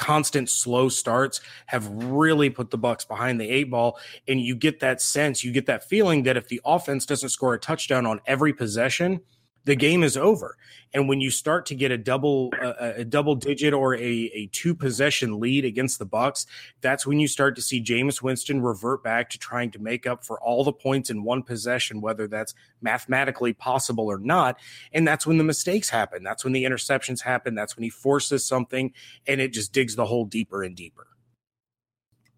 constant 0.00 0.48
slow 0.48 0.88
starts 0.88 1.42
have 1.66 1.86
really 1.86 2.48
put 2.48 2.70
the 2.70 2.78
Bucks 2.78 3.04
behind 3.04 3.38
the 3.38 3.48
eight 3.48 3.70
ball. 3.70 3.98
And 4.26 4.40
you 4.40 4.56
get 4.56 4.80
that 4.80 5.02
sense 5.02 5.44
you 5.44 5.52
get 5.52 5.66
that 5.66 5.84
feeling 5.84 6.22
that 6.22 6.38
if 6.38 6.48
the 6.48 6.60
offense 6.64 7.04
doesn't 7.04 7.28
score 7.28 7.52
a 7.52 7.58
touchdown 7.58 8.06
on 8.06 8.20
every 8.26 8.54
possession 8.54 9.20
the 9.64 9.76
game 9.76 10.02
is 10.02 10.16
over. 10.16 10.56
And 10.92 11.08
when 11.08 11.20
you 11.20 11.30
start 11.30 11.66
to 11.66 11.74
get 11.74 11.92
a 11.92 11.98
double 11.98 12.52
a, 12.60 13.00
a 13.00 13.04
double 13.04 13.34
digit 13.36 13.72
or 13.72 13.94
a, 13.94 14.00
a 14.00 14.46
two 14.52 14.74
possession 14.74 15.38
lead 15.38 15.64
against 15.64 15.98
the 15.98 16.04
Bucks, 16.04 16.46
that's 16.80 17.06
when 17.06 17.20
you 17.20 17.28
start 17.28 17.54
to 17.56 17.62
see 17.62 17.82
Jameis 17.82 18.22
Winston 18.22 18.60
revert 18.60 19.04
back 19.04 19.30
to 19.30 19.38
trying 19.38 19.70
to 19.72 19.78
make 19.78 20.06
up 20.06 20.24
for 20.24 20.40
all 20.40 20.64
the 20.64 20.72
points 20.72 21.10
in 21.10 21.22
one 21.22 21.42
possession, 21.42 22.00
whether 22.00 22.26
that's 22.26 22.54
mathematically 22.80 23.52
possible 23.52 24.06
or 24.06 24.18
not. 24.18 24.58
And 24.92 25.06
that's 25.06 25.26
when 25.26 25.38
the 25.38 25.44
mistakes 25.44 25.90
happen. 25.90 26.24
That's 26.24 26.42
when 26.42 26.52
the 26.52 26.64
interceptions 26.64 27.20
happen. 27.20 27.54
That's 27.54 27.76
when 27.76 27.84
he 27.84 27.90
forces 27.90 28.44
something 28.44 28.92
and 29.26 29.40
it 29.40 29.52
just 29.52 29.72
digs 29.72 29.94
the 29.94 30.06
hole 30.06 30.24
deeper 30.24 30.64
and 30.64 30.74
deeper. 30.74 31.06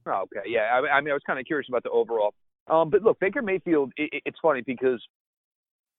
Okay, 0.07 0.41
yeah. 0.47 0.69
I, 0.73 0.97
I 0.97 1.00
mean, 1.00 1.11
I 1.11 1.14
was 1.14 1.23
kind 1.26 1.38
of 1.38 1.47
curious 1.47 1.69
about 1.69 1.85
the 1.85 1.91
overall. 1.91 2.35
Um, 2.69 2.91
but 2.91 3.02
look, 3.02 3.19
Baker 3.21 3.43
Mayfield. 3.43 3.93
It, 3.97 4.23
it's 4.26 4.38
funny 4.43 4.62
because 4.62 5.00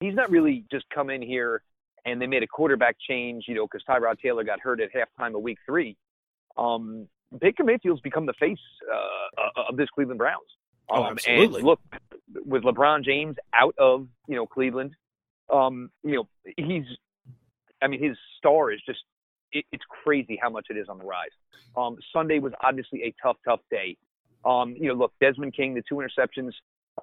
he's 0.03 0.15
not 0.15 0.29
really 0.29 0.65
just 0.69 0.85
come 0.93 1.09
in 1.09 1.21
here 1.21 1.61
and 2.05 2.21
they 2.21 2.27
made 2.27 2.43
a 2.43 2.47
quarterback 2.47 2.97
change, 3.07 3.45
you 3.47 3.55
know, 3.55 3.65
because 3.65 3.83
Tyrod 3.87 4.19
Taylor 4.19 4.43
got 4.43 4.59
hurt 4.59 4.81
at 4.81 4.89
halftime 4.93 5.35
of 5.35 5.41
week 5.41 5.57
three. 5.65 5.95
Um, 6.57 7.07
Baker 7.39 7.63
Mayfield's 7.63 8.01
become 8.01 8.25
the 8.25 8.33
face 8.33 8.59
uh, 8.93 9.61
of 9.69 9.77
this 9.77 9.87
Cleveland 9.95 10.17
Browns. 10.17 10.41
Oh, 10.89 10.95
um, 10.95 11.03
oh, 11.03 11.11
absolutely. 11.11 11.59
And 11.59 11.65
look, 11.65 11.79
with 12.45 12.63
LeBron 12.63 13.05
James 13.05 13.37
out 13.53 13.75
of, 13.79 14.07
you 14.27 14.35
know, 14.35 14.45
Cleveland, 14.45 14.91
um, 15.51 15.89
you 16.03 16.15
know, 16.15 16.27
he's, 16.57 16.83
I 17.81 17.87
mean, 17.87 18.03
his 18.03 18.17
star 18.37 18.71
is 18.71 18.81
just, 18.85 18.99
it, 19.53 19.65
it's 19.71 19.83
crazy 20.03 20.37
how 20.41 20.49
much 20.49 20.67
it 20.69 20.77
is 20.77 20.89
on 20.89 20.97
the 20.97 21.05
rise. 21.05 21.31
Um, 21.77 21.95
Sunday 22.11 22.39
was 22.39 22.51
obviously 22.61 23.03
a 23.03 23.13
tough, 23.23 23.37
tough 23.45 23.61
day. 23.71 23.97
Um, 24.43 24.75
you 24.77 24.89
know, 24.89 24.95
look, 24.95 25.13
Desmond 25.21 25.55
King, 25.55 25.73
the 25.73 25.83
two 25.87 25.95
interceptions, 25.95 26.51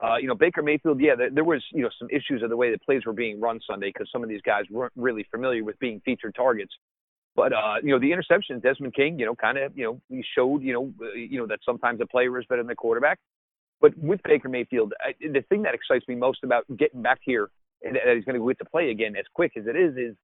uh, 0.02 0.16
you 0.16 0.28
know, 0.28 0.34
Baker 0.34 0.62
Mayfield, 0.62 1.00
yeah, 1.00 1.14
there, 1.16 1.30
there, 1.30 1.44
was, 1.44 1.64
you 1.72 1.82
know, 1.82 1.90
some 1.98 2.08
issues 2.10 2.42
of 2.42 2.50
the 2.50 2.56
way 2.56 2.70
the 2.70 2.78
plays 2.78 3.02
were 3.04 3.12
being 3.12 3.40
run 3.40 3.60
Sunday 3.68 3.90
because 3.92 4.08
some 4.12 4.22
of 4.22 4.28
these 4.28 4.42
guys 4.42 4.64
weren't 4.70 4.92
really 4.96 5.26
familiar 5.30 5.64
with 5.64 5.78
being 5.80 6.00
featured 6.04 6.34
targets. 6.34 6.72
But, 7.34 7.52
uh, 7.52 7.76
you 7.82 7.90
know, 7.90 7.98
the 7.98 8.12
interception, 8.12 8.60
Desmond 8.60 8.94
King, 8.94 9.18
you 9.18 9.26
know, 9.26 9.34
kind 9.34 9.58
of, 9.58 9.76
you 9.76 9.84
know, 9.84 10.00
he 10.08 10.24
showed, 10.36 10.62
you 10.62 10.72
know, 10.72 10.92
uh, 11.02 11.14
you 11.14 11.38
know, 11.38 11.46
that 11.46 11.60
sometimes 11.64 12.00
a 12.00 12.06
player 12.06 12.38
is 12.38 12.46
better 12.46 12.62
than 12.62 12.68
the 12.68 12.74
quarterback. 12.74 13.18
But 13.80 13.96
with 13.98 14.20
Baker 14.24 14.48
Mayfield, 14.48 14.92
I, 15.00 15.12
the 15.20 15.42
thing 15.48 15.62
that 15.62 15.74
excites 15.74 16.06
me 16.06 16.14
most 16.14 16.44
about 16.44 16.64
getting 16.76 17.02
back 17.02 17.18
here 17.22 17.50
and 17.82 17.96
that 17.96 18.02
he's 18.14 18.24
going 18.24 18.38
to 18.38 18.46
get 18.46 18.58
to 18.58 18.64
play 18.64 18.90
again 18.90 19.16
as 19.16 19.24
quick 19.34 19.52
as 19.56 19.64
it 19.66 19.76
is, 19.76 19.96
is 19.96 20.16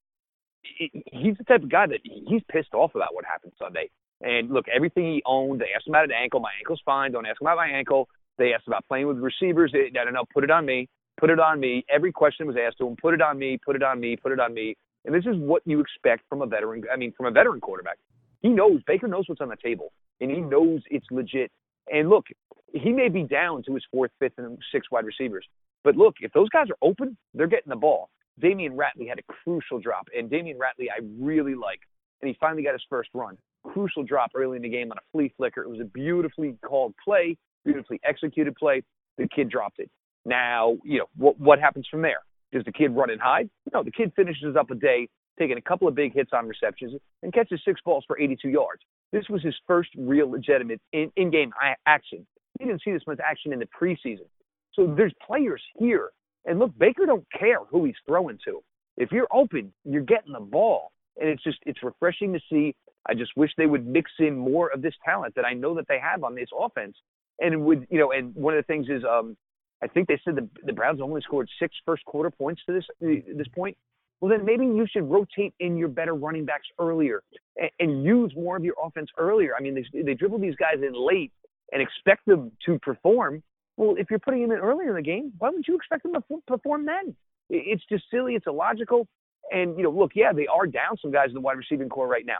he's 0.62 1.36
the 1.38 1.44
type 1.44 1.62
of 1.62 1.70
guy 1.70 1.86
that 1.86 2.00
he's 2.02 2.42
pissed 2.50 2.74
off 2.74 2.94
about 2.94 3.14
what 3.14 3.24
happened 3.24 3.52
Sunday. 3.58 3.90
And 4.20 4.50
look, 4.50 4.66
everything 4.74 5.04
he 5.04 5.22
owned, 5.26 5.60
they 5.60 5.66
asked 5.74 5.86
him 5.86 5.92
about 5.92 6.08
his 6.08 6.16
ankle. 6.20 6.40
My 6.40 6.52
ankle's 6.58 6.80
fine. 6.84 7.12
Don't 7.12 7.26
ask 7.26 7.40
him 7.40 7.46
about 7.46 7.56
my 7.56 7.68
ankle. 7.68 8.08
They 8.38 8.52
asked 8.52 8.66
about 8.66 8.86
playing 8.86 9.06
with 9.06 9.18
receivers. 9.18 9.72
They, 9.72 9.90
I 9.98 10.04
don't 10.04 10.14
know. 10.14 10.24
Put 10.32 10.44
it 10.44 10.50
on 10.50 10.66
me. 10.66 10.88
Put 11.18 11.30
it 11.30 11.40
on 11.40 11.60
me. 11.60 11.84
Every 11.88 12.12
question 12.12 12.46
was 12.46 12.56
asked 12.56 12.78
to 12.78 12.86
him. 12.86 12.96
Put 13.00 13.14
it 13.14 13.22
on 13.22 13.38
me. 13.38 13.58
Put 13.64 13.76
it 13.76 13.82
on 13.82 14.00
me. 14.00 14.16
Put 14.16 14.32
it 14.32 14.40
on 14.40 14.52
me. 14.52 14.76
And 15.04 15.14
this 15.14 15.24
is 15.24 15.36
what 15.36 15.62
you 15.64 15.80
expect 15.80 16.24
from 16.28 16.42
a 16.42 16.46
veteran. 16.46 16.82
I 16.92 16.96
mean, 16.96 17.12
from 17.16 17.26
a 17.26 17.30
veteran 17.30 17.60
quarterback. 17.60 17.98
He 18.42 18.48
knows 18.48 18.80
Baker 18.86 19.08
knows 19.08 19.24
what's 19.28 19.40
on 19.40 19.48
the 19.48 19.56
table, 19.56 19.92
and 20.20 20.30
he 20.30 20.40
knows 20.40 20.82
it's 20.90 21.06
legit. 21.10 21.50
And 21.92 22.08
look, 22.08 22.26
he 22.72 22.92
may 22.92 23.08
be 23.08 23.22
down 23.22 23.62
to 23.64 23.74
his 23.74 23.84
fourth, 23.90 24.10
fifth, 24.18 24.34
and 24.38 24.58
sixth 24.72 24.90
wide 24.90 25.06
receivers, 25.06 25.46
but 25.84 25.96
look, 25.96 26.16
if 26.20 26.32
those 26.32 26.48
guys 26.50 26.66
are 26.70 26.76
open, 26.82 27.16
they're 27.34 27.46
getting 27.46 27.70
the 27.70 27.76
ball. 27.76 28.10
Damion 28.42 28.76
Ratley 28.76 29.08
had 29.08 29.18
a 29.18 29.22
crucial 29.22 29.78
drop, 29.78 30.08
and 30.16 30.30
Damion 30.30 30.56
Ratley 30.56 30.86
I 30.90 31.00
really 31.18 31.54
like, 31.54 31.80
and 32.20 32.28
he 32.28 32.36
finally 32.38 32.62
got 32.62 32.72
his 32.72 32.84
first 32.90 33.08
run. 33.14 33.38
Crucial 33.64 34.02
drop 34.02 34.30
early 34.34 34.56
in 34.56 34.62
the 34.62 34.68
game 34.68 34.90
on 34.90 34.98
a 34.98 35.06
flea 35.12 35.32
flicker. 35.36 35.62
It 35.62 35.70
was 35.70 35.80
a 35.80 35.84
beautifully 35.84 36.56
called 36.64 36.94
play, 37.02 37.36
beautifully 37.66 38.00
executed 38.04 38.56
play. 38.56 38.82
The 39.18 39.28
kid 39.28 39.50
dropped 39.50 39.78
it. 39.78 39.90
Now, 40.24 40.76
you 40.84 40.98
know 41.00 41.06
what 41.16 41.38
what 41.38 41.58
happens 41.58 41.86
from 41.90 42.02
there? 42.02 42.20
Does 42.52 42.64
the 42.64 42.72
kid 42.72 42.94
run 42.96 43.10
and 43.10 43.20
hide? 43.20 43.50
No, 43.74 43.82
the 43.82 43.90
kid 43.90 44.12
finishes 44.16 44.56
up 44.56 44.70
a 44.70 44.74
day 44.74 45.08
taking 45.38 45.58
a 45.58 45.62
couple 45.62 45.86
of 45.86 45.94
big 45.94 46.14
hits 46.14 46.30
on 46.32 46.48
receptions 46.48 46.94
and 47.22 47.32
catches 47.32 47.60
six 47.64 47.80
balls 47.84 48.04
for 48.06 48.18
82 48.18 48.48
yards. 48.48 48.82
This 49.12 49.24
was 49.28 49.42
his 49.42 49.54
first 49.66 49.90
real 49.96 50.30
legitimate 50.30 50.80
in, 50.92 51.10
in-game 51.16 51.52
action. 51.86 52.26
He 52.58 52.64
didn't 52.64 52.82
see 52.82 52.92
this 52.92 53.02
much 53.06 53.18
action 53.22 53.52
in 53.52 53.58
the 53.58 53.66
preseason. 53.66 54.26
So 54.72 54.94
there's 54.96 55.12
players 55.26 55.62
here. 55.78 56.10
And 56.44 56.58
look, 56.58 56.76
Baker 56.78 57.06
don't 57.06 57.26
care 57.38 57.58
who 57.70 57.84
he's 57.84 57.96
throwing 58.06 58.38
to. 58.46 58.62
If 58.96 59.12
you're 59.12 59.28
open, 59.32 59.72
you're 59.84 60.02
getting 60.02 60.32
the 60.32 60.40
ball. 60.40 60.92
And 61.18 61.28
it's 61.28 61.42
just 61.42 61.58
it's 61.66 61.82
refreshing 61.82 62.32
to 62.32 62.40
see. 62.50 62.74
I 63.08 63.14
just 63.14 63.32
wish 63.36 63.50
they 63.56 63.66
would 63.66 63.86
mix 63.86 64.10
in 64.18 64.36
more 64.36 64.68
of 64.72 64.82
this 64.82 64.94
talent 65.04 65.34
that 65.36 65.44
I 65.44 65.52
know 65.52 65.74
that 65.74 65.86
they 65.88 65.98
have 65.98 66.24
on 66.24 66.34
this 66.34 66.48
offense. 66.58 66.96
And 67.38 67.64
with 67.64 67.84
you 67.90 67.98
know, 67.98 68.12
and 68.12 68.34
one 68.34 68.54
of 68.54 68.58
the 68.58 68.66
things 68.66 68.88
is 68.88 69.02
um 69.04 69.36
I 69.82 69.86
think 69.86 70.08
they 70.08 70.20
said 70.24 70.36
the 70.36 70.48
the 70.64 70.72
Browns 70.72 71.00
only 71.00 71.20
scored 71.20 71.48
six 71.58 71.74
first 71.84 72.04
quarter 72.04 72.30
points 72.30 72.62
to 72.66 72.72
this 72.72 72.84
this 73.00 73.48
point. 73.54 73.76
Well, 74.20 74.30
then 74.30 74.46
maybe 74.46 74.64
you 74.64 74.86
should 74.90 75.10
rotate 75.10 75.52
in 75.60 75.76
your 75.76 75.88
better 75.88 76.14
running 76.14 76.46
backs 76.46 76.66
earlier 76.78 77.22
and, 77.56 77.70
and 77.78 78.04
use 78.04 78.32
more 78.34 78.56
of 78.56 78.64
your 78.64 78.74
offense 78.82 79.10
earlier. 79.18 79.52
I 79.54 79.60
mean, 79.62 79.74
they, 79.74 80.02
they 80.02 80.14
dribble 80.14 80.38
these 80.38 80.56
guys 80.56 80.76
in 80.76 80.94
late 80.94 81.32
and 81.70 81.82
expect 81.82 82.24
them 82.24 82.50
to 82.64 82.78
perform. 82.78 83.42
Well, 83.76 83.96
if 83.98 84.08
you're 84.08 84.18
putting 84.18 84.40
them 84.40 84.52
in 84.52 84.58
earlier 84.58 84.88
in 84.88 84.94
the 84.94 85.02
game, 85.02 85.32
why 85.38 85.50
would 85.50 85.64
you 85.68 85.76
expect 85.76 86.02
them 86.02 86.14
to 86.14 86.22
perform 86.46 86.86
then? 86.86 87.14
It's 87.50 87.84
just 87.90 88.04
silly. 88.10 88.34
It's 88.34 88.46
illogical. 88.46 89.06
And, 89.52 89.76
you 89.76 89.84
know, 89.84 89.90
look, 89.90 90.12
yeah, 90.14 90.32
they 90.32 90.46
are 90.46 90.66
down 90.66 90.96
some 91.00 91.12
guys 91.12 91.28
in 91.28 91.34
the 91.34 91.40
wide 91.40 91.58
receiving 91.58 91.90
corps 91.90 92.08
right 92.08 92.24
now. 92.24 92.38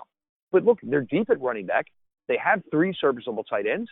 But 0.53 0.65
look, 0.65 0.79
they're 0.83 1.03
deep 1.03 1.29
at 1.29 1.41
running 1.43 1.67
back. 1.67 1.87
They 2.27 2.39
have 2.43 2.63
three 2.71 2.97
serviceable 2.99 3.45
tight 3.45 3.67
ends. 3.67 3.91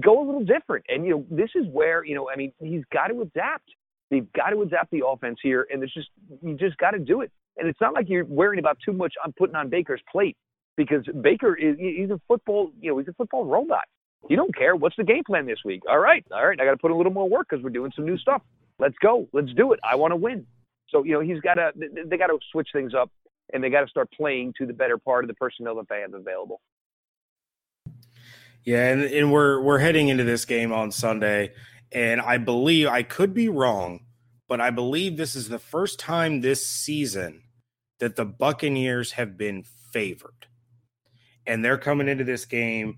Go 0.00 0.22
a 0.22 0.24
little 0.24 0.44
different. 0.44 0.84
And, 0.88 1.04
you 1.04 1.10
know, 1.10 1.26
this 1.30 1.50
is 1.54 1.66
where, 1.70 2.04
you 2.04 2.14
know, 2.14 2.30
I 2.30 2.36
mean, 2.36 2.52
he's 2.58 2.84
got 2.92 3.08
to 3.08 3.20
adapt. 3.20 3.68
They've 4.10 4.30
got 4.32 4.50
to 4.50 4.62
adapt 4.62 4.90
the 4.90 5.06
offense 5.06 5.38
here. 5.42 5.66
And 5.70 5.82
it's 5.82 5.92
just, 5.92 6.08
you 6.42 6.54
just 6.54 6.76
got 6.78 6.92
to 6.92 6.98
do 6.98 7.20
it. 7.20 7.30
And 7.56 7.68
it's 7.68 7.80
not 7.80 7.94
like 7.94 8.08
you're 8.08 8.24
worrying 8.24 8.58
about 8.58 8.78
too 8.84 8.92
much 8.92 9.14
on 9.24 9.32
putting 9.36 9.56
on 9.56 9.68
Baker's 9.68 10.00
plate 10.10 10.36
because 10.76 11.04
Baker 11.20 11.54
is, 11.56 11.76
he's 11.78 12.10
a 12.10 12.20
football, 12.28 12.70
you 12.80 12.90
know, 12.90 12.98
he's 12.98 13.08
a 13.08 13.14
football 13.14 13.44
robot. 13.44 13.84
You 14.28 14.36
don't 14.36 14.54
care. 14.54 14.74
What's 14.74 14.96
the 14.96 15.04
game 15.04 15.24
plan 15.24 15.46
this 15.46 15.58
week? 15.64 15.82
All 15.88 15.98
right, 15.98 16.24
all 16.32 16.46
right. 16.46 16.60
I 16.60 16.64
got 16.64 16.72
to 16.72 16.76
put 16.78 16.90
a 16.90 16.96
little 16.96 17.12
more 17.12 17.28
work 17.28 17.46
because 17.48 17.62
we're 17.62 17.70
doing 17.70 17.92
some 17.94 18.06
new 18.06 18.18
stuff. 18.18 18.42
Let's 18.78 18.96
go. 19.00 19.28
Let's 19.32 19.52
do 19.54 19.72
it. 19.72 19.80
I 19.88 19.94
want 19.94 20.12
to 20.12 20.16
win. 20.16 20.46
So 20.88 21.04
you 21.04 21.12
know 21.12 21.20
he's 21.20 21.40
got 21.40 21.54
to. 21.54 21.70
They 21.76 22.16
got 22.16 22.28
to 22.28 22.38
switch 22.50 22.68
things 22.72 22.92
up, 22.94 23.10
and 23.52 23.62
they 23.62 23.70
got 23.70 23.82
to 23.82 23.88
start 23.88 24.10
playing 24.12 24.54
to 24.58 24.66
the 24.66 24.72
better 24.72 24.98
part 24.98 25.24
of 25.24 25.28
the 25.28 25.34
personnel 25.34 25.76
that 25.76 25.88
they 25.88 26.00
have 26.00 26.14
available. 26.14 26.60
Yeah, 28.66 28.88
and, 28.90 29.04
and 29.04 29.32
we're 29.32 29.60
we're 29.60 29.78
heading 29.78 30.08
into 30.08 30.24
this 30.24 30.44
game 30.44 30.72
on 30.72 30.90
Sunday, 30.90 31.52
and 31.92 32.20
I 32.20 32.38
believe 32.38 32.88
I 32.88 33.04
could 33.04 33.32
be 33.32 33.48
wrong, 33.48 34.00
but 34.48 34.60
I 34.60 34.70
believe 34.70 35.16
this 35.16 35.36
is 35.36 35.48
the 35.48 35.60
first 35.60 36.00
time 36.00 36.40
this 36.40 36.66
season 36.66 37.44
that 38.00 38.16
the 38.16 38.24
Buccaneers 38.24 39.12
have 39.12 39.38
been 39.38 39.62
favored, 39.92 40.48
and 41.46 41.64
they're 41.64 41.78
coming 41.78 42.08
into 42.08 42.24
this 42.24 42.44
game 42.44 42.96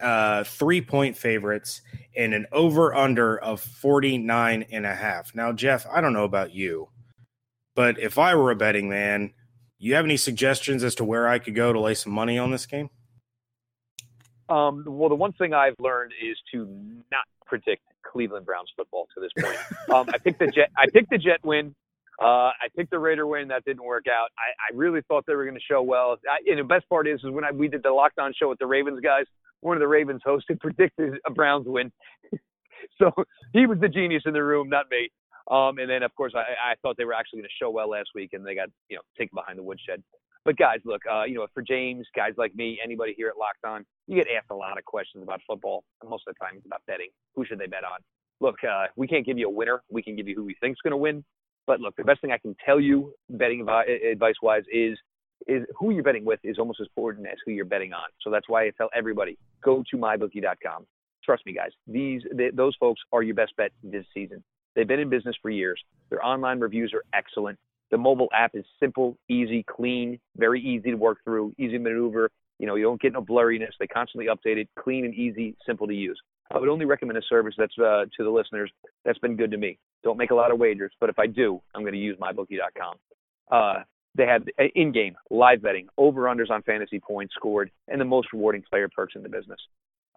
uh, 0.00 0.42
three 0.44 0.80
point 0.80 1.18
favorites 1.18 1.82
and 2.16 2.32
an 2.32 2.46
over 2.50 2.94
under 2.94 3.38
of 3.38 3.60
49 3.60 4.64
and 4.72 4.86
a 4.86 4.94
half. 4.94 5.34
Now, 5.34 5.52
Jeff, 5.52 5.86
I 5.92 6.00
don't 6.00 6.14
know 6.14 6.24
about 6.24 6.54
you, 6.54 6.88
but 7.74 7.98
if 7.98 8.16
I 8.16 8.34
were 8.34 8.50
a 8.50 8.56
betting 8.56 8.88
man, 8.88 9.34
you 9.78 9.96
have 9.96 10.06
any 10.06 10.16
suggestions 10.16 10.82
as 10.82 10.94
to 10.94 11.04
where 11.04 11.28
I 11.28 11.38
could 11.38 11.54
go 11.54 11.74
to 11.74 11.80
lay 11.80 11.92
some 11.92 12.14
money 12.14 12.38
on 12.38 12.50
this 12.50 12.64
game? 12.64 12.88
Um, 14.50 14.84
well, 14.86 15.08
the 15.08 15.14
one 15.14 15.32
thing 15.32 15.54
I've 15.54 15.76
learned 15.78 16.12
is 16.20 16.36
to 16.52 16.66
not 17.10 17.24
predict 17.46 17.82
Cleveland 18.02 18.46
Browns 18.46 18.70
football 18.76 19.06
to 19.14 19.20
this 19.20 19.30
point. 19.38 19.58
um, 19.94 20.08
I 20.12 20.18
picked 20.18 20.40
the 20.40 20.48
Jet. 20.48 20.70
I 20.76 20.86
picked 20.92 21.10
the 21.10 21.18
Jet 21.18 21.38
win. 21.44 21.74
Uh, 22.20 22.52
I 22.52 22.68
picked 22.76 22.90
the 22.90 22.98
Raider 22.98 23.26
win. 23.26 23.48
That 23.48 23.64
didn't 23.64 23.84
work 23.84 24.04
out. 24.06 24.28
I, 24.36 24.72
I 24.72 24.76
really 24.76 25.00
thought 25.08 25.24
they 25.26 25.34
were 25.34 25.44
going 25.44 25.56
to 25.56 25.62
show 25.62 25.82
well. 25.82 26.16
I, 26.28 26.38
and 26.50 26.58
the 26.58 26.64
best 26.64 26.88
part 26.88 27.08
is, 27.08 27.20
is 27.24 27.30
when 27.30 27.44
I, 27.44 27.52
we 27.52 27.68
did 27.68 27.82
the 27.82 27.92
Locked 27.92 28.18
On 28.18 28.32
show 28.38 28.48
with 28.48 28.58
the 28.58 28.66
Ravens 28.66 29.00
guys 29.00 29.24
one 29.60 29.76
of 29.76 29.80
the 29.80 29.88
Ravens 29.88 30.22
hosts 30.24 30.48
predicted 30.60 31.14
a 31.26 31.30
Browns 31.30 31.66
win. 31.66 31.92
so 32.98 33.12
he 33.52 33.66
was 33.66 33.78
the 33.80 33.88
genius 33.88 34.22
in 34.26 34.32
the 34.32 34.42
room, 34.42 34.68
not 34.68 34.86
me. 34.90 35.10
Um, 35.50 35.78
and 35.78 35.90
then, 35.90 36.02
of 36.02 36.14
course, 36.14 36.32
I, 36.36 36.72
I 36.72 36.74
thought 36.80 36.96
they 36.96 37.04
were 37.04 37.14
actually 37.14 37.40
going 37.40 37.48
to 37.48 37.64
show 37.64 37.70
well 37.70 37.90
last 37.90 38.10
week, 38.14 38.30
and 38.34 38.46
they 38.46 38.54
got 38.54 38.68
you 38.88 38.96
know 38.96 39.02
taken 39.18 39.34
behind 39.34 39.58
the 39.58 39.62
woodshed. 39.62 40.02
But 40.44 40.56
guys, 40.56 40.78
look, 40.84 41.02
uh, 41.10 41.24
you 41.24 41.34
know, 41.34 41.46
for 41.52 41.62
James, 41.62 42.06
guys 42.16 42.32
like 42.38 42.54
me, 42.54 42.78
anybody 42.82 43.14
here 43.16 43.28
at 43.28 43.36
Locked 43.36 43.64
On, 43.64 43.84
you 44.06 44.16
get 44.16 44.26
asked 44.34 44.50
a 44.50 44.54
lot 44.54 44.78
of 44.78 44.84
questions 44.84 45.22
about 45.22 45.40
football. 45.46 45.84
Most 46.02 46.24
of 46.26 46.34
the 46.34 46.44
time, 46.44 46.56
it's 46.56 46.66
about 46.66 46.80
betting. 46.86 47.08
Who 47.34 47.44
should 47.44 47.58
they 47.58 47.66
bet 47.66 47.84
on? 47.84 48.00
Look, 48.40 48.56
uh, 48.64 48.86
we 48.96 49.06
can't 49.06 49.26
give 49.26 49.36
you 49.36 49.48
a 49.48 49.50
winner. 49.50 49.82
We 49.90 50.02
can 50.02 50.16
give 50.16 50.26
you 50.26 50.34
who 50.34 50.44
we 50.44 50.56
think's 50.60 50.80
going 50.82 50.92
to 50.92 50.96
win. 50.96 51.24
But 51.66 51.80
look, 51.80 51.94
the 51.96 52.04
best 52.04 52.20
thing 52.22 52.32
I 52.32 52.38
can 52.38 52.56
tell 52.64 52.80
you, 52.80 53.12
betting 53.28 53.66
advice 53.68 54.34
wise, 54.42 54.64
is 54.72 54.98
is 55.46 55.64
who 55.78 55.90
you're 55.90 56.02
betting 56.02 56.24
with 56.24 56.40
is 56.44 56.58
almost 56.58 56.80
as 56.80 56.86
important 56.86 57.26
as 57.26 57.36
who 57.44 57.52
you're 57.52 57.64
betting 57.64 57.92
on. 57.92 58.08
So 58.20 58.30
that's 58.30 58.48
why 58.48 58.64
I 58.64 58.70
tell 58.76 58.90
everybody 58.94 59.38
go 59.62 59.82
to 59.90 59.96
mybookie.com. 59.96 60.86
Trust 61.24 61.46
me, 61.46 61.52
guys. 61.52 61.70
These 61.86 62.22
they, 62.34 62.50
those 62.50 62.74
folks 62.80 63.00
are 63.12 63.22
your 63.22 63.34
best 63.34 63.52
bet 63.56 63.72
this 63.82 64.04
season. 64.12 64.42
They've 64.74 64.88
been 64.88 65.00
in 65.00 65.08
business 65.08 65.36
for 65.40 65.50
years. 65.50 65.80
Their 66.10 66.24
online 66.24 66.60
reviews 66.60 66.92
are 66.94 67.02
excellent. 67.14 67.58
The 67.90 67.98
mobile 67.98 68.28
app 68.32 68.52
is 68.54 68.64
simple, 68.78 69.16
easy, 69.28 69.64
clean, 69.64 70.18
very 70.36 70.60
easy 70.60 70.90
to 70.90 70.96
work 70.96 71.18
through, 71.24 71.52
easy 71.58 71.72
to 71.72 71.78
maneuver. 71.78 72.30
You 72.58 72.66
know, 72.66 72.76
you 72.76 72.84
don't 72.84 73.00
get 73.00 73.12
no 73.12 73.22
blurriness. 73.22 73.70
They 73.78 73.86
constantly 73.86 74.26
update 74.26 74.58
it, 74.58 74.68
clean 74.78 75.04
and 75.04 75.14
easy, 75.14 75.56
simple 75.66 75.86
to 75.86 75.94
use. 75.94 76.20
I 76.52 76.58
would 76.58 76.68
only 76.68 76.84
recommend 76.84 77.16
a 77.18 77.22
service 77.22 77.54
that's 77.56 77.76
uh, 77.78 78.04
to 78.16 78.24
the 78.24 78.30
listeners 78.30 78.70
that's 79.04 79.18
been 79.18 79.36
good 79.36 79.50
to 79.52 79.56
me. 79.56 79.78
Don't 80.02 80.18
make 80.18 80.30
a 80.30 80.34
lot 80.34 80.50
of 80.50 80.58
wagers, 80.58 80.92
but 81.00 81.08
if 81.08 81.18
I 81.18 81.26
do, 81.26 81.60
I'm 81.74 81.82
going 81.82 81.94
to 81.94 81.98
use 81.98 82.16
mybookie.com. 82.18 82.96
Uh, 83.50 83.82
they 84.16 84.26
have 84.26 84.42
uh, 84.58 84.64
in-game 84.74 85.14
live 85.30 85.62
betting, 85.62 85.88
over/unders 85.96 86.50
on 86.50 86.62
fantasy 86.62 86.98
points 86.98 87.34
scored, 87.34 87.70
and 87.88 88.00
the 88.00 88.04
most 88.04 88.32
rewarding 88.32 88.62
player 88.68 88.88
perks 88.88 89.14
in 89.14 89.22
the 89.22 89.28
business. 89.28 89.60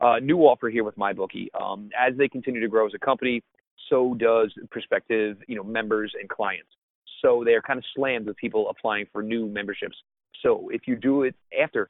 Uh, 0.02 0.20
new 0.20 0.40
offer 0.40 0.70
here 0.70 0.84
with 0.84 0.96
MyBookie. 0.98 1.48
Um, 1.60 1.90
as 1.98 2.18
they 2.18 2.28
continue 2.28 2.60
to 2.62 2.68
grow 2.68 2.88
as 2.88 2.94
a 2.96 3.00
company, 3.00 3.44
so 3.90 4.16
does 4.16 4.52
prospective, 4.72 5.38
you 5.48 5.56
know, 5.56 5.64
members 5.64 6.12
and 6.20 6.28
clients. 6.28 6.70
So 7.22 7.44
they 7.46 7.54
are 7.54 7.62
kind 7.62 7.78
of 7.78 7.86
slammed 7.96 8.28
with 8.28 8.38
people 8.38 8.70
applying 8.70 9.06
for 9.12 9.24
new 9.24 9.48
memberships. 9.48 9.96
So 10.42 10.70
if 10.72 10.88
you 10.88 10.96
do 10.96 11.24
it 11.24 11.36
after 11.62 11.90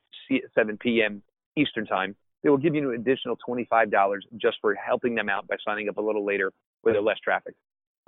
7 0.55 0.77
p.m. 0.77 1.23
Eastern 1.55 1.85
time, 1.85 2.15
they 2.43 2.49
will 2.49 2.57
give 2.57 2.75
you 2.75 2.91
an 2.91 2.99
additional 2.99 3.37
$25 3.47 4.19
just 4.37 4.57
for 4.61 4.75
helping 4.75 5.15
them 5.15 5.29
out 5.29 5.47
by 5.47 5.55
signing 5.65 5.89
up 5.89 5.97
a 5.97 6.01
little 6.01 6.25
later 6.25 6.51
where 6.81 6.93
there's 6.93 7.05
less 7.05 7.19
traffic. 7.23 7.55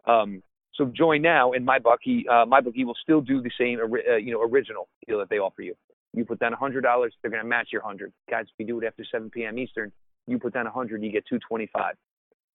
Um, 0.06 0.44
so 0.74 0.86
join 0.86 1.22
now, 1.22 1.54
and 1.54 1.66
MyBookie, 1.66 2.28
uh, 2.30 2.46
MyBookie 2.46 2.86
will 2.86 2.98
still 3.02 3.22
do 3.22 3.42
the 3.42 3.52
same, 3.58 3.80
uh, 3.80 4.16
you 4.18 4.34
know, 4.34 4.42
original 4.42 4.90
deal 5.08 5.20
that 5.20 5.30
they 5.30 5.38
offer 5.40 5.62
you. 5.62 5.74
You 6.14 6.26
put 6.26 6.40
down 6.40 6.54
$100, 6.54 6.82
they're 7.22 7.32
going 7.32 7.44
to 7.44 7.48
match 7.48 7.70
your 7.72 7.82
100. 7.82 8.12
Guys, 8.30 8.46
if 8.46 8.54
you 8.60 8.66
do 8.66 8.80
it 8.82 8.86
after 8.86 9.06
7 9.10 9.30
p.m. 9.30 9.58
Eastern, 9.58 9.92
you 10.28 10.38
put 10.38 10.54
down 10.54 10.66
100, 10.66 11.02
you 11.02 11.12
get 11.12 11.26
225. 11.28 11.96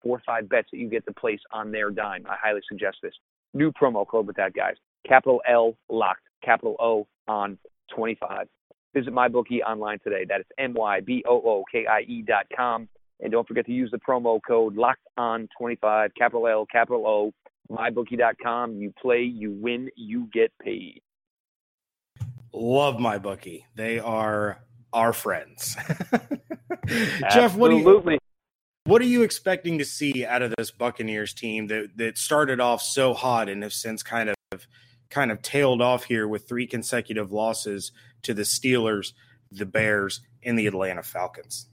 Four 0.03 0.17
or 0.17 0.23
five 0.25 0.49
bets 0.49 0.69
that 0.73 0.79
you 0.79 0.89
get 0.89 1.05
to 1.07 1.13
place 1.13 1.41
on 1.53 1.71
their 1.71 1.91
dime. 1.91 2.25
I 2.29 2.37
highly 2.43 2.61
suggest 2.69 2.99
this. 3.03 3.13
New 3.55 3.73
promo 3.73 4.07
code 4.07 4.27
with 4.27 4.37
that, 4.37 4.55
guys. 4.55 4.77
Capital 5.07 5.41
L 5.49 5.77
locked, 5.89 6.23
capital 6.45 6.77
O 6.79 7.07
on 7.27 7.59
25. 7.95 8.47
Visit 8.95 9.13
MyBookie 9.13 9.61
online 9.67 9.99
today. 10.03 10.25
That 10.29 10.41
is 10.41 10.47
M 10.59 10.75
Y 10.75 11.01
B 11.01 11.25
O 11.29 11.37
O 11.37 11.65
K 11.71 11.87
I 11.87 12.01
E 12.01 12.23
dot 12.27 12.47
com. 12.55 12.89
And 13.21 13.31
don't 13.31 13.47
forget 13.47 13.67
to 13.67 13.73
use 13.73 13.91
the 13.91 13.99
promo 13.99 14.41
code 14.47 14.77
locked 14.77 15.07
on 15.19 15.49
25, 15.59 16.13
capital 16.17 16.49
L, 16.49 16.67
capital 16.71 17.07
O 17.07 17.33
mybookie.com. 17.71 18.77
You 18.77 18.93
play, 19.01 19.23
you 19.23 19.53
win, 19.53 19.91
you 19.97 20.29
get 20.33 20.53
paid. 20.63 21.03
Love 22.53 22.99
my 22.99 23.19
bookie. 23.19 23.65
They 23.77 24.01
are 24.01 24.59
our 24.93 25.13
friends. 25.13 25.77
Jeff, 27.31 27.55
what 27.55 27.71
do 27.71 27.77
you 27.79 28.19
what 28.85 29.03
are 29.03 29.07
you 29.07 29.23
expecting 29.23 29.79
to 29.79 29.85
see 29.85 30.25
out 30.25 30.43
of 30.43 30.55
this 30.57 30.71
Buccaneers 30.71 31.35
team 31.35 31.67
that 31.69 31.97
that 31.97 32.19
started 32.19 32.61
off 32.61 32.83
so 32.83 33.15
hot 33.15 33.49
and 33.49 33.63
have 33.63 33.73
since 33.73 34.03
kind 34.03 34.31
of 34.31 34.67
kind 35.11 35.31
of 35.31 35.43
tailed 35.43 35.83
off 35.83 36.05
here 36.05 36.27
with 36.27 36.49
three 36.49 36.67
consecutive 36.67 37.33
losses 37.33 37.93
to 38.23 38.33
the 38.33 38.43
Steelers, 38.43 39.13
the 39.51 39.67
Bears, 39.67 40.21
and 40.43 40.59
the 40.59 40.67
Atlanta 40.67 41.03
Falcons? 41.03 41.67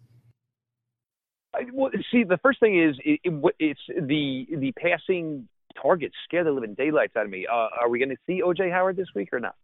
well, 1.73 1.91
see, 2.11 2.23
the 2.23 2.37
first 2.37 2.59
thing 2.59 2.81
is 2.81 2.95
it, 3.03 3.19
it, 3.23 3.55
it's 3.59 3.79
the 3.87 4.47
the 4.57 4.71
passing 4.73 5.47
targets 5.81 6.15
scare 6.25 6.43
the 6.43 6.51
living 6.51 6.73
daylights 6.73 7.15
out 7.15 7.25
of 7.25 7.31
me. 7.31 7.47
Uh, 7.51 7.69
are 7.81 7.89
we 7.89 7.99
going 7.99 8.09
to 8.09 8.17
see 8.25 8.41
OJ 8.41 8.71
Howard 8.71 8.95
this 8.95 9.07
week 9.15 9.29
or 9.31 9.39
not? 9.39 9.55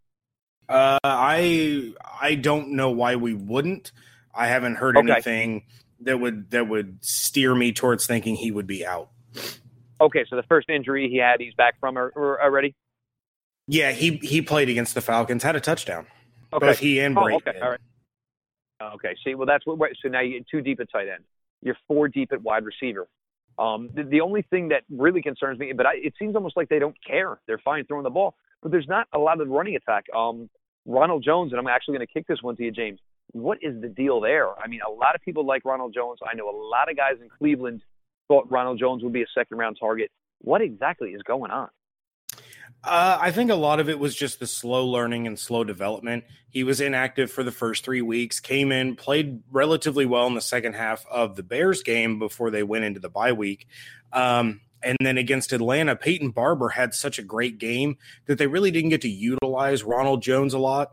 Uh, 0.68 0.98
I 1.04 1.92
I 2.20 2.36
don't 2.36 2.70
know 2.70 2.90
why 2.90 3.16
we 3.16 3.34
wouldn't. 3.34 3.92
I 4.34 4.48
haven't 4.48 4.76
heard 4.76 4.96
okay. 4.96 5.12
anything 5.12 5.64
that 6.00 6.20
would 6.20 6.50
that 6.50 6.68
would 6.68 7.04
steer 7.04 7.54
me 7.54 7.72
towards 7.72 8.06
thinking 8.06 8.36
he 8.36 8.50
would 8.50 8.66
be 8.66 8.84
out. 8.86 9.10
Okay, 10.00 10.24
so 10.28 10.36
the 10.36 10.42
first 10.44 10.68
injury 10.68 11.08
he 11.08 11.18
had, 11.18 11.40
he's 11.40 11.54
back 11.54 11.78
from 11.80 11.96
already. 11.96 12.74
Yeah, 13.66 13.92
he 13.92 14.16
he 14.16 14.42
played 14.42 14.68
against 14.68 14.94
the 14.94 15.00
Falcons, 15.00 15.42
had 15.42 15.56
a 15.56 15.60
touchdown. 15.60 16.06
Okay. 16.52 16.66
Both 16.66 16.78
he 16.78 17.00
and 17.00 17.16
Brate. 17.16 17.32
Oh, 17.32 17.48
okay, 17.48 17.58
all 17.60 17.70
right. 17.70 17.80
Okay, 18.94 19.16
see, 19.24 19.34
well, 19.34 19.46
that's 19.46 19.64
what. 19.66 19.78
So 20.02 20.08
now 20.08 20.20
you're 20.20 20.40
two 20.50 20.60
deep 20.60 20.80
at 20.80 20.90
tight 20.90 21.08
end. 21.08 21.24
You're 21.62 21.76
four 21.88 22.08
deep 22.08 22.32
at 22.32 22.42
wide 22.42 22.64
receiver. 22.64 23.08
Um, 23.58 23.88
the, 23.94 24.02
the, 24.02 24.20
only 24.20 24.42
thing 24.42 24.68
that 24.70 24.82
really 24.90 25.22
concerns 25.22 25.60
me, 25.60 25.72
but 25.72 25.86
I, 25.86 25.94
it 25.94 26.14
seems 26.18 26.34
almost 26.34 26.56
like 26.56 26.68
they 26.68 26.80
don't 26.80 26.96
care. 27.06 27.38
They're 27.46 27.60
fine 27.64 27.84
throwing 27.84 28.02
the 28.02 28.10
ball, 28.10 28.34
but 28.60 28.72
there's 28.72 28.88
not 28.88 29.06
a 29.12 29.18
lot 29.18 29.40
of 29.40 29.48
running 29.48 29.76
attack. 29.76 30.06
Um, 30.14 30.50
Ronald 30.86 31.22
Jones, 31.24 31.52
and 31.52 31.60
I'm 31.60 31.68
actually 31.68 31.96
going 31.96 32.06
to 32.06 32.12
kick 32.12 32.26
this 32.26 32.42
one 32.42 32.56
to 32.56 32.64
you, 32.64 32.72
James. 32.72 32.98
What 33.34 33.58
is 33.62 33.80
the 33.80 33.88
deal 33.88 34.20
there? 34.20 34.56
I 34.60 34.68
mean, 34.68 34.80
a 34.86 34.90
lot 34.90 35.16
of 35.16 35.20
people 35.20 35.44
like 35.44 35.64
Ronald 35.64 35.92
Jones. 35.92 36.20
I 36.24 36.36
know 36.36 36.48
a 36.48 36.56
lot 36.56 36.88
of 36.88 36.96
guys 36.96 37.14
in 37.20 37.28
Cleveland 37.28 37.82
thought 38.28 38.48
Ronald 38.48 38.78
Jones 38.78 39.02
would 39.02 39.12
be 39.12 39.22
a 39.22 39.26
second 39.34 39.58
round 39.58 39.76
target. 39.78 40.12
What 40.38 40.62
exactly 40.62 41.10
is 41.10 41.22
going 41.22 41.50
on? 41.50 41.68
Uh, 42.84 43.18
I 43.20 43.32
think 43.32 43.50
a 43.50 43.56
lot 43.56 43.80
of 43.80 43.88
it 43.88 43.98
was 43.98 44.14
just 44.14 44.38
the 44.38 44.46
slow 44.46 44.86
learning 44.86 45.26
and 45.26 45.36
slow 45.36 45.64
development. 45.64 46.24
He 46.48 46.62
was 46.62 46.80
inactive 46.80 47.32
for 47.32 47.42
the 47.42 47.50
first 47.50 47.84
three 47.84 48.02
weeks, 48.02 48.38
came 48.38 48.70
in, 48.70 48.94
played 48.94 49.42
relatively 49.50 50.06
well 50.06 50.28
in 50.28 50.34
the 50.34 50.40
second 50.40 50.74
half 50.74 51.04
of 51.10 51.34
the 51.34 51.42
Bears 51.42 51.82
game 51.82 52.20
before 52.20 52.50
they 52.50 52.62
went 52.62 52.84
into 52.84 53.00
the 53.00 53.08
bye 53.08 53.32
week. 53.32 53.66
Um, 54.12 54.60
and 54.80 54.96
then 55.00 55.18
against 55.18 55.52
Atlanta, 55.52 55.96
Peyton 55.96 56.30
Barber 56.30 56.68
had 56.68 56.94
such 56.94 57.18
a 57.18 57.22
great 57.22 57.58
game 57.58 57.96
that 58.26 58.38
they 58.38 58.46
really 58.46 58.70
didn't 58.70 58.90
get 58.90 59.00
to 59.00 59.08
utilize 59.08 59.82
Ronald 59.82 60.22
Jones 60.22 60.54
a 60.54 60.58
lot. 60.58 60.92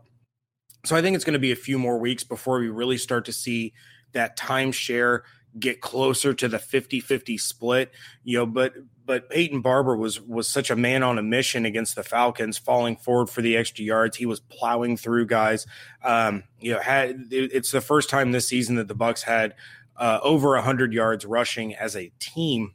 So 0.84 0.96
I 0.96 1.02
think 1.02 1.14
it's 1.14 1.24
going 1.24 1.34
to 1.34 1.38
be 1.38 1.52
a 1.52 1.56
few 1.56 1.78
more 1.78 1.98
weeks 1.98 2.24
before 2.24 2.58
we 2.58 2.68
really 2.68 2.98
start 2.98 3.26
to 3.26 3.32
see 3.32 3.72
that 4.12 4.36
timeshare 4.36 5.20
get 5.58 5.80
closer 5.80 6.32
to 6.32 6.48
the 6.48 6.56
50-50 6.56 7.38
split. 7.38 7.92
You 8.24 8.38
know 8.38 8.46
but 8.46 8.74
but 9.04 9.28
Peyton 9.28 9.60
Barber 9.60 9.96
was 9.96 10.20
was 10.20 10.48
such 10.48 10.70
a 10.70 10.76
man 10.76 11.02
on 11.02 11.18
a 11.18 11.22
mission 11.22 11.66
against 11.66 11.94
the 11.94 12.02
Falcons 12.02 12.56
falling 12.56 12.96
forward 12.96 13.28
for 13.28 13.42
the 13.42 13.56
extra 13.56 13.84
yards. 13.84 14.16
He 14.16 14.26
was 14.26 14.40
plowing 14.40 14.96
through 14.96 15.26
guys. 15.26 15.66
Um 16.02 16.44
you 16.58 16.72
know 16.72 16.80
had 16.80 17.26
it's 17.30 17.70
the 17.70 17.80
first 17.80 18.08
time 18.08 18.32
this 18.32 18.48
season 18.48 18.76
that 18.76 18.88
the 18.88 18.94
Bucks 18.94 19.22
had 19.22 19.54
uh, 19.96 20.18
over 20.22 20.50
100 20.54 20.92
yards 20.92 21.24
rushing 21.24 21.74
as 21.74 21.94
a 21.96 22.10
team. 22.18 22.74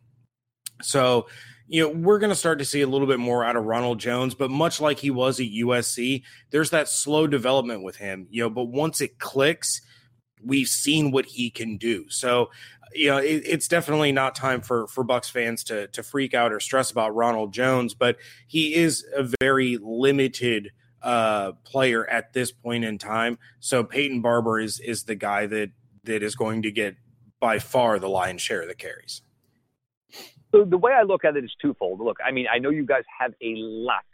So 0.82 1.28
you 1.67 1.81
know, 1.81 1.89
we're 1.89 2.19
going 2.19 2.29
to 2.29 2.36
start 2.36 2.59
to 2.59 2.65
see 2.65 2.81
a 2.81 2.88
little 2.88 3.07
bit 3.07 3.19
more 3.19 3.43
out 3.43 3.57
of 3.57 3.65
Ronald 3.65 4.00
Jones, 4.00 4.33
but 4.33 4.50
much 4.50 4.79
like 4.79 5.00
he 5.00 5.12
was 5.12 5.39
at 5.39 5.47
USC, 5.47 6.24
there's 6.50 6.69
that 6.69 6.88
slow 6.88 7.27
development 7.27 7.83
with 7.83 7.97
him, 7.97 8.27
you 8.29 8.43
know, 8.43 8.50
but 8.50 8.65
once 8.65 9.01
it 9.01 9.19
clicks, 9.19 9.81
we've 10.43 10.67
seen 10.67 11.12
what 11.12 11.25
he 11.25 11.50
can 11.50 11.77
do. 11.77 12.05
So, 12.09 12.50
you 12.93 13.07
know, 13.07 13.17
it, 13.17 13.43
it's 13.45 13.67
definitely 13.67 14.12
not 14.12 14.33
time 14.33 14.62
for 14.62 14.88
for 14.88 15.03
Bucks 15.03 15.29
fans 15.29 15.63
to 15.65 15.88
to 15.88 16.03
freak 16.03 16.33
out 16.33 16.53
or 16.53 16.59
stress 16.59 16.89
about 16.89 17.15
Ronald 17.15 17.53
Jones, 17.53 17.93
but 17.93 18.17
he 18.47 18.74
is 18.75 19.05
a 19.15 19.29
very 19.41 19.77
limited 19.81 20.71
uh, 21.01 21.51
player 21.63 22.07
at 22.09 22.33
this 22.33 22.51
point 22.51 22.86
in 22.86 22.97
time. 22.97 23.38
So 23.59 23.83
Peyton 23.83 24.21
Barber 24.21 24.59
is 24.59 24.79
is 24.79 25.03
the 25.03 25.15
guy 25.15 25.47
that 25.47 25.71
that 26.05 26.24
is 26.24 26.36
going 26.36 26.62
to 26.62 26.71
get 26.71 26.95
by 27.39 27.59
far 27.59 28.00
the 28.00 28.09
lion's 28.09 28.41
share 28.41 28.62
of 28.62 28.67
the 28.67 28.75
carries. 28.75 29.21
So 30.51 30.63
the 30.63 30.77
way 30.77 30.94
I 30.94 31.04
look 31.04 31.25
at 31.25 31.36
it 31.36 31.44
is 31.44 31.51
twofold. 31.62 32.00
Look, 32.00 32.18
I 32.25 32.32
mean, 32.32 32.46
I 32.54 32.58
know 32.58 32.70
you 32.70 32.86
guys 32.86 33.04
have 33.20 33.34
a 33.42 33.54
lot, 33.56 34.06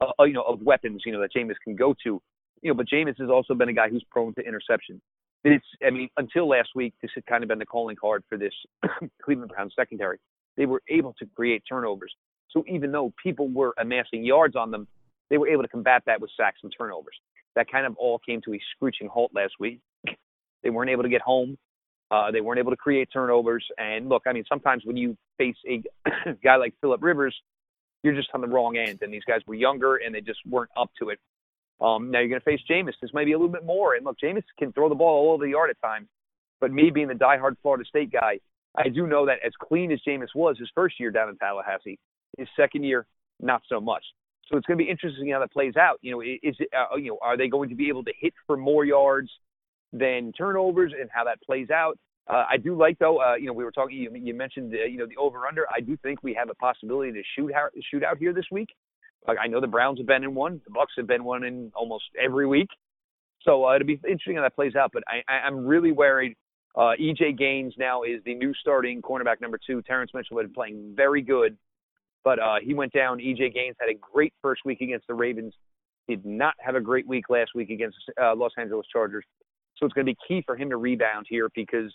uh, 0.00 0.24
you 0.24 0.34
know, 0.34 0.42
of 0.42 0.60
weapons, 0.62 1.02
you 1.06 1.12
know, 1.12 1.20
that 1.20 1.32
Jameis 1.34 1.54
can 1.64 1.74
go 1.74 1.94
to, 2.04 2.20
you 2.62 2.70
know, 2.70 2.74
but 2.74 2.86
Jameis 2.86 3.18
has 3.18 3.30
also 3.30 3.54
been 3.54 3.68
a 3.68 3.72
guy 3.72 3.88
who's 3.88 4.04
prone 4.10 4.34
to 4.34 4.42
interception 4.42 5.00
it's, 5.44 5.66
I 5.84 5.90
mean, 5.90 6.08
until 6.16 6.48
last 6.48 6.70
week, 6.74 6.94
this 7.00 7.10
had 7.14 7.24
kind 7.26 7.42
of 7.42 7.48
been 7.48 7.58
the 7.58 7.66
calling 7.66 7.96
card 7.96 8.24
for 8.28 8.36
this 8.36 8.52
Cleveland 9.22 9.50
Browns 9.54 9.72
secondary. 9.74 10.18
They 10.56 10.66
were 10.66 10.82
able 10.88 11.14
to 11.18 11.26
create 11.34 11.62
turnovers. 11.68 12.14
So 12.50 12.64
even 12.68 12.92
though 12.92 13.12
people 13.22 13.48
were 13.48 13.72
amassing 13.78 14.24
yards 14.24 14.56
on 14.56 14.70
them, 14.70 14.86
they 15.30 15.38
were 15.38 15.48
able 15.48 15.62
to 15.62 15.68
combat 15.68 16.02
that 16.06 16.20
with 16.20 16.30
sacks 16.36 16.58
and 16.62 16.72
turnovers. 16.76 17.14
That 17.56 17.70
kind 17.70 17.86
of 17.86 17.96
all 17.96 18.18
came 18.18 18.40
to 18.42 18.54
a 18.54 18.60
screeching 18.74 19.08
halt 19.08 19.30
last 19.34 19.54
week. 19.58 19.80
They 20.62 20.70
weren't 20.70 20.90
able 20.90 21.04
to 21.04 21.08
get 21.08 21.22
home. 21.22 21.56
Uh, 22.10 22.30
they 22.30 22.40
weren't 22.40 22.58
able 22.58 22.72
to 22.72 22.76
create 22.76 23.08
turnovers. 23.12 23.64
And 23.78 24.08
look, 24.08 24.24
I 24.26 24.32
mean, 24.32 24.44
sometimes 24.48 24.84
when 24.84 24.96
you 24.96 25.16
face 25.40 25.56
a 25.66 25.82
guy 26.44 26.56
like 26.56 26.74
Philip 26.80 27.02
Rivers, 27.02 27.34
you're 28.02 28.14
just 28.14 28.28
on 28.34 28.40
the 28.40 28.46
wrong 28.46 28.76
end. 28.76 28.98
And 29.02 29.12
these 29.12 29.24
guys 29.26 29.40
were 29.46 29.54
younger 29.54 29.96
and 29.96 30.14
they 30.14 30.20
just 30.20 30.40
weren't 30.48 30.70
up 30.76 30.90
to 31.00 31.08
it. 31.08 31.18
Um, 31.80 32.10
now 32.10 32.18
you're 32.18 32.28
going 32.28 32.40
to 32.40 32.44
face 32.44 32.60
Jameis. 32.68 32.92
This 33.00 33.12
might 33.14 33.24
be 33.24 33.32
a 33.32 33.38
little 33.38 33.52
bit 33.52 33.64
more. 33.64 33.94
And 33.94 34.04
look, 34.04 34.18
Jameis 34.22 34.42
can 34.58 34.72
throw 34.72 34.88
the 34.88 34.94
ball 34.94 35.26
all 35.26 35.34
over 35.34 35.44
the 35.44 35.52
yard 35.52 35.70
at 35.70 35.80
times. 35.80 36.08
But 36.60 36.72
me 36.72 36.90
being 36.90 37.08
the 37.08 37.14
diehard 37.14 37.56
Florida 37.62 37.84
State 37.88 38.12
guy, 38.12 38.38
I 38.76 38.88
do 38.88 39.06
know 39.06 39.26
that 39.26 39.38
as 39.44 39.52
clean 39.60 39.90
as 39.92 40.00
Jameis 40.06 40.34
was 40.34 40.58
his 40.58 40.68
first 40.74 41.00
year 41.00 41.10
down 41.10 41.30
in 41.30 41.36
Tallahassee, 41.36 41.98
his 42.36 42.48
second 42.54 42.84
year, 42.84 43.06
not 43.40 43.62
so 43.68 43.80
much. 43.80 44.04
So 44.50 44.58
it's 44.58 44.66
going 44.66 44.78
to 44.78 44.84
be 44.84 44.90
interesting 44.90 45.30
how 45.30 45.40
that 45.40 45.52
plays 45.52 45.76
out. 45.76 45.98
You 46.02 46.12
know, 46.12 46.20
is 46.20 46.56
it, 46.58 46.68
uh, 46.76 46.96
you 46.96 47.10
know, 47.10 47.18
are 47.22 47.36
they 47.36 47.48
going 47.48 47.70
to 47.70 47.74
be 47.74 47.88
able 47.88 48.04
to 48.04 48.12
hit 48.20 48.34
for 48.46 48.56
more 48.56 48.84
yards 48.84 49.30
than 49.92 50.32
turnovers, 50.32 50.92
and 50.98 51.08
how 51.12 51.24
that 51.24 51.40
plays 51.42 51.70
out? 51.70 51.98
Uh, 52.30 52.44
I 52.48 52.56
do 52.58 52.76
like 52.76 52.98
though. 52.98 53.20
Uh, 53.20 53.34
you 53.34 53.46
know, 53.46 53.52
we 53.52 53.64
were 53.64 53.72
talking. 53.72 53.96
You, 53.96 54.10
you 54.14 54.34
mentioned 54.34 54.72
uh, 54.72 54.84
you 54.84 54.98
know 54.98 55.06
the 55.06 55.16
over 55.16 55.46
under. 55.46 55.66
I 55.74 55.80
do 55.80 55.96
think 55.96 56.22
we 56.22 56.32
have 56.34 56.48
a 56.48 56.54
possibility 56.54 57.12
to 57.12 57.22
shoot 57.36 57.52
out, 57.52 57.70
shoot 57.90 58.04
out 58.04 58.18
here 58.18 58.32
this 58.32 58.44
week. 58.52 58.68
Like 59.26 59.38
I 59.42 59.48
know 59.48 59.60
the 59.60 59.66
Browns 59.66 59.98
have 59.98 60.06
been 60.06 60.22
in 60.22 60.34
one, 60.34 60.60
the 60.64 60.70
Bucks 60.70 60.92
have 60.96 61.06
been 61.06 61.24
one 61.24 61.44
in 61.44 61.72
almost 61.74 62.04
every 62.22 62.46
week. 62.46 62.68
So 63.42 63.66
uh, 63.66 63.74
it'll 63.74 63.86
be 63.86 64.00
interesting 64.04 64.36
how 64.36 64.42
that 64.42 64.54
plays 64.54 64.76
out. 64.76 64.90
But 64.92 65.02
I, 65.08 65.22
I, 65.28 65.38
I'm 65.46 65.66
really 65.66 65.92
worried. 65.92 66.36
Uh, 66.76 66.92
EJ 67.00 67.36
Gaines 67.36 67.74
now 67.78 68.04
is 68.04 68.22
the 68.24 68.34
new 68.34 68.54
starting 68.54 69.02
cornerback 69.02 69.40
number 69.40 69.58
two. 69.66 69.82
Terrence 69.82 70.12
Mitchell 70.14 70.36
had 70.36 70.46
been 70.46 70.54
playing 70.54 70.92
very 70.94 71.22
good, 71.22 71.56
but 72.22 72.38
uh, 72.38 72.56
he 72.62 72.74
went 72.74 72.92
down. 72.92 73.18
EJ 73.18 73.54
Gaines 73.54 73.76
had 73.80 73.90
a 73.90 73.98
great 73.98 74.32
first 74.40 74.62
week 74.64 74.80
against 74.80 75.06
the 75.08 75.14
Ravens. 75.14 75.52
Did 76.08 76.24
not 76.24 76.54
have 76.60 76.76
a 76.76 76.80
great 76.80 77.08
week 77.08 77.28
last 77.28 77.50
week 77.56 77.70
against 77.70 77.96
uh, 78.22 78.36
Los 78.36 78.52
Angeles 78.56 78.86
Chargers. 78.92 79.24
So 79.76 79.86
it's 79.86 79.94
going 79.94 80.06
to 80.06 80.12
be 80.12 80.18
key 80.28 80.42
for 80.46 80.56
him 80.56 80.70
to 80.70 80.76
rebound 80.76 81.26
here 81.28 81.48
because 81.54 81.92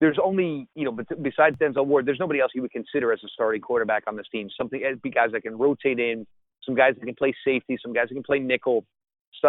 there's 0.00 0.18
only, 0.22 0.68
you 0.74 0.84
know, 0.84 0.92
besides 0.92 1.56
Denzel 1.56 1.86
Ward, 1.86 2.06
there's 2.06 2.20
nobody 2.20 2.40
else 2.40 2.52
he 2.54 2.60
would 2.60 2.70
consider 2.70 3.12
as 3.12 3.20
a 3.24 3.28
starting 3.28 3.60
quarterback 3.60 4.04
on 4.06 4.16
this 4.16 4.26
team. 4.30 4.48
Something, 4.56 4.82
be 5.02 5.10
guys 5.10 5.30
that 5.32 5.42
can 5.42 5.58
rotate 5.58 5.98
in, 5.98 6.26
some 6.64 6.74
guys 6.74 6.94
that 6.94 7.04
can 7.04 7.14
play 7.14 7.34
safety, 7.44 7.76
some 7.82 7.92
guys 7.92 8.08
that 8.08 8.14
can 8.14 8.22
play 8.22 8.38
nickel, 8.38 8.84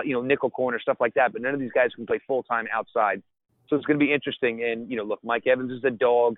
you 0.04 0.14
know, 0.14 0.22
nickel 0.22 0.50
corner, 0.50 0.80
stuff 0.80 0.98
like 1.00 1.14
that. 1.14 1.34
But 1.34 1.42
none 1.42 1.54
of 1.54 1.60
these 1.60 1.72
guys 1.74 1.90
can 1.96 2.06
play 2.06 2.20
full 2.26 2.44
time 2.44 2.66
outside. 2.74 3.22
So 3.68 3.76
it's 3.76 3.86
going 3.86 4.00
to 4.00 4.06
be 4.06 4.12
interesting. 4.12 4.64
And 4.64 4.90
you 4.90 4.98
know, 4.98 5.04
look, 5.04 5.20
Mike 5.24 5.46
Evans 5.46 5.72
is 5.72 5.84
a 5.84 5.92
dog. 5.92 6.36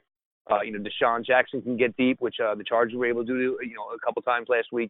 Uh, 0.50 0.62
you 0.62 0.71
know, 0.71 0.80
DeSean 0.80 1.24
Jackson 1.24 1.62
can 1.62 1.78
get 1.78 1.95
deep, 1.95 2.17
which 2.19 2.36
uh, 2.43 2.56
the 2.56 2.63
Chargers 2.63 2.95
were 2.97 3.06
able 3.06 3.24
to 3.26 3.32
do, 3.32 3.58
you 3.62 3.76
know, 3.76 3.95
a 3.95 4.00
couple 4.06 4.21
times 4.24 4.47
last 4.50 4.67
week. 4.71 4.89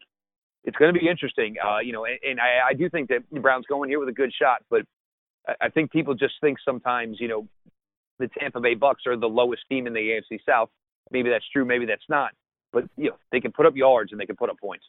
It's 0.63 0.77
going 0.77 0.93
to 0.93 0.99
be 0.99 1.07
interesting. 1.07 1.55
Uh, 1.63 1.79
you 1.79 1.91
know, 1.91 2.05
and, 2.05 2.17
and 2.27 2.39
I, 2.39 2.69
I 2.69 2.73
do 2.73 2.89
think 2.89 3.09
that 3.09 3.19
the 3.31 3.39
Browns 3.39 3.65
going 3.67 3.89
here 3.89 3.99
with 3.99 4.09
a 4.09 4.13
good 4.13 4.31
shot, 4.33 4.63
but 4.69 4.81
I 5.59 5.69
think 5.69 5.91
people 5.91 6.13
just 6.13 6.35
think 6.39 6.57
sometimes, 6.63 7.17
you 7.19 7.27
know, 7.27 7.47
the 8.19 8.29
Tampa 8.39 8.59
Bay 8.59 8.75
Bucks 8.75 9.03
are 9.07 9.17
the 9.17 9.29
lowest 9.29 9.63
team 9.69 9.87
in 9.87 9.93
the 9.93 9.99
AFC 9.99 10.39
South. 10.47 10.69
Maybe 11.11 11.29
that's 11.29 11.45
true, 11.51 11.65
maybe 11.65 11.85
that's 11.85 12.07
not. 12.09 12.31
But 12.71 12.85
you 12.97 13.09
know, 13.09 13.17
they 13.31 13.41
can 13.41 13.51
put 13.51 13.65
up 13.65 13.75
yards 13.75 14.11
and 14.11 14.21
they 14.21 14.25
can 14.25 14.35
put 14.35 14.49
up 14.49 14.57
points. 14.59 14.85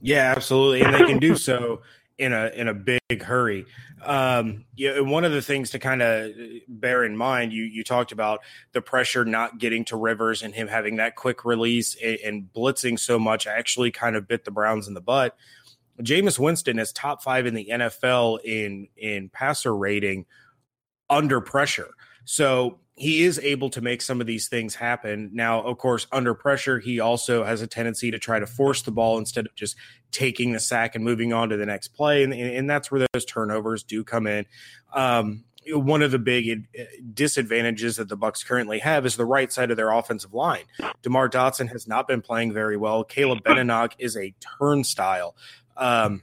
Yeah, 0.00 0.32
absolutely, 0.36 0.82
and 0.82 0.94
they 0.94 1.04
can 1.04 1.18
do 1.18 1.34
so 1.36 1.80
in 2.18 2.32
a 2.32 2.50
in 2.54 2.68
a 2.68 2.74
big 2.74 3.22
hurry. 3.22 3.66
Um, 4.04 4.66
yeah, 4.76 5.00
one 5.00 5.24
of 5.24 5.32
the 5.32 5.42
things 5.42 5.70
to 5.70 5.78
kind 5.78 6.02
of 6.02 6.32
bear 6.68 7.04
in 7.04 7.16
mind, 7.16 7.52
you 7.52 7.64
you 7.64 7.82
talked 7.82 8.12
about 8.12 8.40
the 8.72 8.80
pressure 8.80 9.24
not 9.24 9.58
getting 9.58 9.84
to 9.86 9.96
Rivers 9.96 10.42
and 10.42 10.54
him 10.54 10.68
having 10.68 10.96
that 10.96 11.16
quick 11.16 11.44
release 11.44 11.96
and, 12.02 12.18
and 12.24 12.48
blitzing 12.54 12.98
so 12.98 13.18
much 13.18 13.46
actually 13.46 13.90
kind 13.90 14.14
of 14.14 14.28
bit 14.28 14.44
the 14.44 14.50
Browns 14.50 14.86
in 14.86 14.94
the 14.94 15.00
butt. 15.00 15.36
Jameis 16.00 16.38
Winston 16.38 16.78
is 16.78 16.92
top 16.92 17.22
five 17.22 17.46
in 17.46 17.54
the 17.54 17.68
NFL 17.70 18.40
in 18.44 18.88
in 18.96 19.28
passer 19.28 19.74
rating 19.74 20.26
under 21.10 21.40
pressure. 21.40 21.90
So 22.24 22.78
he 22.96 23.24
is 23.24 23.38
able 23.40 23.70
to 23.70 23.80
make 23.80 24.00
some 24.00 24.20
of 24.20 24.26
these 24.26 24.48
things 24.48 24.74
happen. 24.74 25.30
Now, 25.32 25.62
of 25.62 25.78
course, 25.78 26.06
under 26.12 26.32
pressure, 26.32 26.78
he 26.78 27.00
also 27.00 27.42
has 27.42 27.60
a 27.60 27.66
tendency 27.66 28.10
to 28.12 28.18
try 28.18 28.38
to 28.38 28.46
force 28.46 28.82
the 28.82 28.92
ball 28.92 29.18
instead 29.18 29.46
of 29.46 29.54
just 29.54 29.76
taking 30.12 30.52
the 30.52 30.60
sack 30.60 30.94
and 30.94 31.04
moving 31.04 31.32
on 31.32 31.48
to 31.48 31.56
the 31.56 31.66
next 31.66 31.88
play. 31.88 32.22
And, 32.22 32.32
and 32.32 32.70
that's 32.70 32.92
where 32.92 33.04
those 33.12 33.24
turnovers 33.24 33.82
do 33.82 34.04
come 34.04 34.26
in. 34.26 34.46
Um, 34.92 35.44
one 35.66 36.02
of 36.02 36.10
the 36.10 36.18
big 36.18 36.66
disadvantages 37.14 37.96
that 37.96 38.08
the 38.08 38.16
Bucks 38.16 38.44
currently 38.44 38.78
have 38.80 39.06
is 39.06 39.16
the 39.16 39.24
right 39.24 39.52
side 39.52 39.70
of 39.70 39.76
their 39.76 39.90
offensive 39.90 40.34
line. 40.34 40.64
DeMar 41.02 41.28
Dotson 41.28 41.70
has 41.72 41.88
not 41.88 42.06
been 42.06 42.20
playing 42.20 42.52
very 42.52 42.76
well. 42.76 43.02
Caleb 43.02 43.42
Benenoch 43.42 43.94
is 43.98 44.16
a 44.16 44.34
turnstile. 44.58 45.34
Um, 45.76 46.22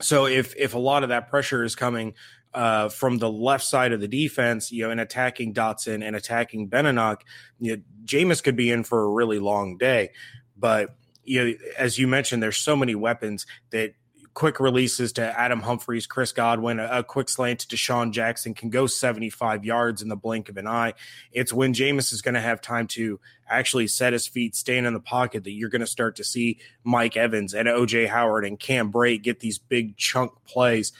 so 0.00 0.26
if 0.26 0.54
if 0.56 0.74
a 0.74 0.78
lot 0.78 1.02
of 1.02 1.10
that 1.10 1.28
pressure 1.28 1.64
is 1.64 1.74
coming 1.74 2.14
uh, 2.54 2.88
from 2.88 3.18
the 3.18 3.30
left 3.30 3.64
side 3.64 3.92
of 3.92 4.00
the 4.00 4.08
defense, 4.08 4.70
you 4.70 4.84
know, 4.84 4.90
and 4.90 5.00
attacking 5.00 5.54
Dotson 5.54 6.04
and 6.06 6.14
attacking 6.14 6.68
Benenoch, 6.68 7.24
you 7.58 7.76
know, 7.76 7.82
Jameis 8.04 8.42
could 8.42 8.56
be 8.56 8.70
in 8.70 8.84
for 8.84 9.02
a 9.02 9.08
really 9.08 9.38
long 9.38 9.78
day. 9.78 10.10
But 10.56 10.94
you 11.24 11.44
know, 11.44 11.54
as 11.78 11.98
you 11.98 12.08
mentioned, 12.08 12.42
there's 12.42 12.56
so 12.56 12.76
many 12.76 12.94
weapons 12.94 13.46
that 13.70 13.94
quick 14.34 14.60
releases 14.60 15.12
to 15.12 15.38
Adam 15.38 15.60
Humphries, 15.60 16.06
Chris 16.06 16.32
Godwin, 16.32 16.80
a, 16.80 16.88
a, 16.90 17.04
quick 17.04 17.28
slant 17.28 17.60
to 17.60 17.76
DeSean 17.76 18.12
Jackson 18.12 18.54
can 18.54 18.70
go 18.70 18.86
75 18.86 19.64
yards 19.64 20.00
in 20.00 20.08
the 20.08 20.16
blink 20.16 20.48
of 20.48 20.56
an 20.56 20.66
eye. 20.66 20.94
It's 21.32 21.52
when 21.52 21.74
Jameis 21.74 22.12
is 22.12 22.22
going 22.22 22.34
to 22.34 22.40
have 22.40 22.60
time 22.60 22.86
to 22.88 23.20
actually 23.46 23.88
set 23.88 24.14
his 24.14 24.26
feet, 24.26 24.56
stand 24.56 24.86
in 24.86 24.94
the 24.94 25.00
pocket, 25.00 25.44
that 25.44 25.52
you're 25.52 25.68
going 25.68 25.80
to 25.80 25.86
start 25.86 26.16
to 26.16 26.24
see 26.24 26.58
Mike 26.82 27.16
Evans 27.16 27.54
and 27.54 27.68
OJ 27.68 28.08
Howard 28.08 28.44
and 28.44 28.58
Cam 28.58 28.90
Brate 28.90 29.22
get 29.22 29.40
these 29.40 29.58
big 29.58 29.96
chunk 29.96 30.32
plays 30.46 30.92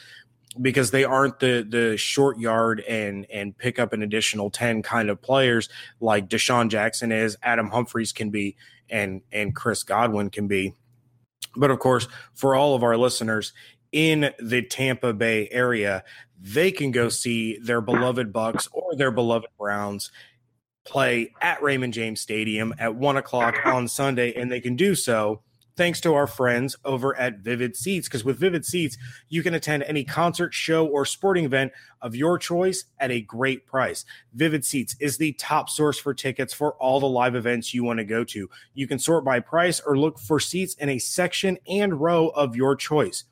because 0.61 0.91
they 0.91 1.05
aren't 1.05 1.41
the 1.41 1.67
the 1.69 1.97
short 1.97 2.39
yard 2.39 2.81
and 2.81 3.27
and 3.31 3.57
pick 3.57 3.79
up 3.79 3.93
an 3.93 4.03
additional 4.03 4.51
10 4.51 4.83
kind 4.83 5.09
of 5.11 5.23
players 5.23 5.69
like 6.01 6.29
DeSean 6.29 6.69
Jackson 6.69 7.13
is, 7.13 7.37
Adam 7.43 7.71
Humphries 7.71 8.13
can 8.13 8.31
be, 8.31 8.57
and 8.91 9.23
and 9.33 9.55
Chris 9.55 9.83
Godwin 9.83 10.31
can 10.31 10.49
be. 10.49 10.75
But 11.57 11.71
of 11.71 11.79
course, 11.79 12.09
for 12.35 12.55
all 12.55 12.75
of 12.75 12.83
our 12.83 12.97
listeners 12.97 13.53
in 13.93 14.33
the 14.39 14.63
Tampa 14.63 15.13
Bay 15.13 15.49
area, 15.51 16.05
they 16.41 16.73
can 16.73 16.91
go 16.91 17.09
see 17.09 17.59
their 17.59 17.81
beloved 17.81 18.33
Bucks 18.33 18.69
or 18.73 18.97
their 18.97 19.11
beloved 19.11 19.49
Browns 19.59 20.11
play 20.85 21.33
at 21.41 21.63
Raymond 21.63 21.93
James 21.93 22.21
Stadium 22.21 22.75
at 22.79 22.95
one 22.95 23.17
o'clock 23.17 23.65
on 23.65 23.87
Sunday, 23.87 24.33
and 24.35 24.51
they 24.51 24.61
can 24.61 24.77
do 24.77 24.95
so 24.95 25.43
thanks 25.77 26.01
to 26.03 26.15
our 26.15 26.27
friends 26.27 26.77
over 26.85 27.17
at 27.17 27.39
Vivid 27.39 27.77
Seats. 27.77 28.09
Because 28.09 28.25
with 28.25 28.39
Vivid 28.39 28.65
Seats, 28.65 28.97
you 29.29 29.43
can 29.43 29.55
attend 29.55 29.83
any 29.85 30.05
concert, 30.05 30.55
show, 30.55 30.87
or 30.87 31.05
sporting 31.05 31.45
event 31.45 31.73
of 32.01 32.15
your 32.15 32.39
choice 32.39 32.85
at 32.99 33.11
a 33.11 33.21
great 33.21 33.67
price. 33.67 34.05
Vivid 34.35 34.65
Seats 34.65 34.97
is 35.01 35.17
the 35.17 35.33
top 35.35 35.71
source 35.71 35.99
for 35.99 36.15
tickets 36.15 36.53
for 36.53 36.73
all 36.75 37.01
the 37.01 37.07
live 37.07 37.35
events 37.35 37.73
you 37.73 37.85
want 37.85 37.99
to 37.99 38.05
go 38.05 38.25
to. 38.25 38.49
You 38.75 38.87
can 38.87 38.99
sort 38.99 39.25
by 39.25 39.41
price 39.41 39.81
or 39.81 39.97
look 39.97 40.19
for 40.19 40.41
seats 40.41 40.75
in 40.75 40.89
a 40.89 40.99
section 40.99 41.59
and 41.69 42.01
row 42.01 42.29
of 42.29 42.57
your 42.57 42.77
choice 42.77 43.25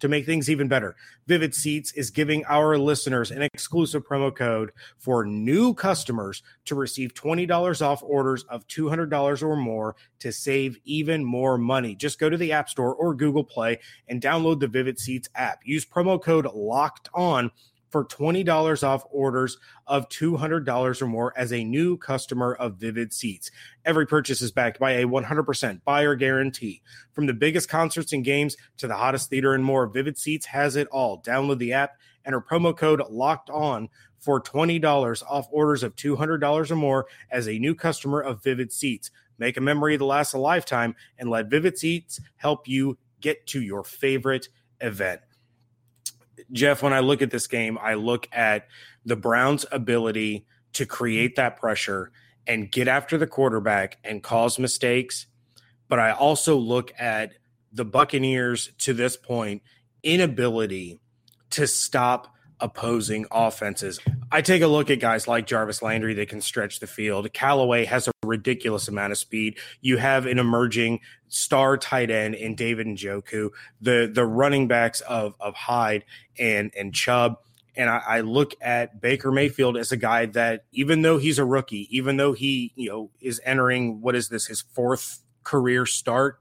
to 0.00 0.08
make 0.08 0.26
things 0.26 0.50
even 0.50 0.68
better, 0.68 0.96
Vivid 1.26 1.54
Seats 1.54 1.92
is 1.92 2.10
giving 2.10 2.44
our 2.46 2.78
listeners 2.78 3.30
an 3.30 3.42
exclusive 3.42 4.06
promo 4.06 4.34
code 4.34 4.72
for 4.98 5.24
new 5.24 5.74
customers 5.74 6.42
to 6.66 6.74
receive 6.74 7.14
$20 7.14 7.82
off 7.82 8.02
orders 8.02 8.44
of 8.44 8.66
$200 8.68 9.42
or 9.42 9.56
more 9.56 9.96
to 10.20 10.32
save 10.32 10.78
even 10.84 11.24
more 11.24 11.58
money. 11.58 11.94
Just 11.94 12.18
go 12.18 12.30
to 12.30 12.36
the 12.36 12.52
App 12.52 12.68
Store 12.68 12.94
or 12.94 13.14
Google 13.14 13.44
Play 13.44 13.78
and 14.08 14.20
download 14.20 14.60
the 14.60 14.68
Vivid 14.68 14.98
Seats 14.98 15.28
app. 15.34 15.60
Use 15.64 15.84
promo 15.84 16.20
code 16.20 16.46
LOCKED 16.52 17.08
ON 17.14 17.50
for 17.90 18.04
$20 18.04 18.82
off 18.82 19.04
orders 19.10 19.58
of 19.86 20.08
$200 20.08 21.02
or 21.02 21.06
more 21.06 21.32
as 21.36 21.52
a 21.52 21.64
new 21.64 21.96
customer 21.96 22.54
of 22.54 22.76
Vivid 22.76 23.12
Seats. 23.12 23.50
Every 23.84 24.06
purchase 24.06 24.42
is 24.42 24.52
backed 24.52 24.78
by 24.78 24.92
a 24.92 25.06
100% 25.06 25.80
buyer 25.84 26.14
guarantee. 26.14 26.82
From 27.12 27.26
the 27.26 27.34
biggest 27.34 27.68
concerts 27.68 28.12
and 28.12 28.24
games 28.24 28.56
to 28.78 28.86
the 28.86 28.96
hottest 28.96 29.30
theater 29.30 29.54
and 29.54 29.64
more, 29.64 29.86
Vivid 29.86 30.18
Seats 30.18 30.46
has 30.46 30.76
it 30.76 30.88
all. 30.88 31.22
Download 31.22 31.58
the 31.58 31.72
app, 31.72 31.98
enter 32.24 32.40
promo 32.40 32.76
code 32.76 33.02
LOCKED 33.08 33.50
ON 33.50 33.88
for 34.18 34.42
$20 34.42 35.22
off 35.28 35.46
orders 35.50 35.82
of 35.82 35.94
$200 35.96 36.70
or 36.70 36.76
more 36.76 37.06
as 37.30 37.48
a 37.48 37.58
new 37.58 37.74
customer 37.74 38.20
of 38.20 38.42
Vivid 38.42 38.72
Seats. 38.72 39.10
Make 39.38 39.56
a 39.56 39.60
memory 39.60 39.96
that 39.96 40.04
lasts 40.04 40.34
a 40.34 40.38
lifetime 40.38 40.96
and 41.18 41.30
let 41.30 41.48
Vivid 41.48 41.78
Seats 41.78 42.20
help 42.36 42.66
you 42.66 42.98
get 43.20 43.46
to 43.48 43.62
your 43.62 43.84
favorite 43.84 44.48
event. 44.80 45.20
Jeff, 46.52 46.82
when 46.82 46.92
I 46.92 47.00
look 47.00 47.22
at 47.22 47.30
this 47.30 47.46
game, 47.46 47.78
I 47.80 47.94
look 47.94 48.28
at 48.32 48.66
the 49.04 49.16
Browns' 49.16 49.66
ability 49.70 50.46
to 50.74 50.86
create 50.86 51.36
that 51.36 51.56
pressure 51.56 52.10
and 52.46 52.70
get 52.70 52.88
after 52.88 53.18
the 53.18 53.26
quarterback 53.26 53.98
and 54.04 54.22
cause 54.22 54.58
mistakes. 54.58 55.26
But 55.88 55.98
I 55.98 56.12
also 56.12 56.56
look 56.56 56.92
at 56.98 57.32
the 57.72 57.84
Buccaneers 57.84 58.70
to 58.78 58.94
this 58.94 59.16
point 59.16 59.62
inability 60.02 61.00
to 61.50 61.66
stop 61.66 62.34
opposing 62.60 63.26
offenses. 63.30 64.00
I 64.30 64.42
take 64.42 64.62
a 64.62 64.66
look 64.66 64.90
at 64.90 65.00
guys 65.00 65.28
like 65.28 65.46
Jarvis 65.46 65.82
Landry 65.82 66.14
that 66.14 66.28
can 66.28 66.40
stretch 66.40 66.80
the 66.80 66.86
field. 66.86 67.32
Callaway 67.32 67.84
has 67.84 68.08
a 68.08 68.12
ridiculous 68.24 68.88
amount 68.88 69.12
of 69.12 69.18
speed. 69.18 69.58
You 69.80 69.96
have 69.96 70.26
an 70.26 70.38
emerging 70.38 71.00
star 71.28 71.76
tight 71.76 72.10
end 72.10 72.34
in 72.34 72.54
David 72.54 72.86
Njoku, 72.86 73.50
the 73.80 74.10
the 74.12 74.26
running 74.26 74.68
backs 74.68 75.00
of 75.02 75.34
of 75.40 75.54
Hyde 75.54 76.04
and 76.38 76.72
and 76.76 76.94
Chubb. 76.94 77.38
And 77.76 77.88
I, 77.88 78.02
I 78.06 78.20
look 78.22 78.54
at 78.60 79.00
Baker 79.00 79.30
Mayfield 79.30 79.76
as 79.76 79.92
a 79.92 79.96
guy 79.96 80.26
that, 80.26 80.64
even 80.72 81.02
though 81.02 81.18
he's 81.18 81.38
a 81.38 81.44
rookie, 81.44 81.86
even 81.96 82.16
though 82.16 82.32
he 82.32 82.72
you 82.74 82.90
know 82.90 83.10
is 83.20 83.40
entering 83.44 84.00
what 84.00 84.14
is 84.14 84.28
this 84.28 84.46
his 84.46 84.60
fourth 84.60 85.20
career 85.44 85.86
start, 85.86 86.40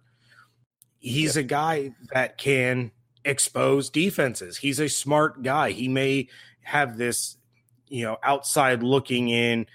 he's 1.00 1.36
yeah. 1.36 1.42
a 1.42 1.44
guy 1.44 1.92
that 2.12 2.38
can 2.38 2.92
expose 3.28 3.90
defenses. 3.90 4.58
He's 4.58 4.80
a 4.80 4.88
smart 4.88 5.44
guy. 5.44 5.72
He 5.72 5.88
may 5.88 6.30
have 6.62 6.98
this, 6.98 7.38
you 7.88 8.04
know, 8.04 8.18
outside 8.24 8.82
looking 8.82 9.30
in 9.30 9.68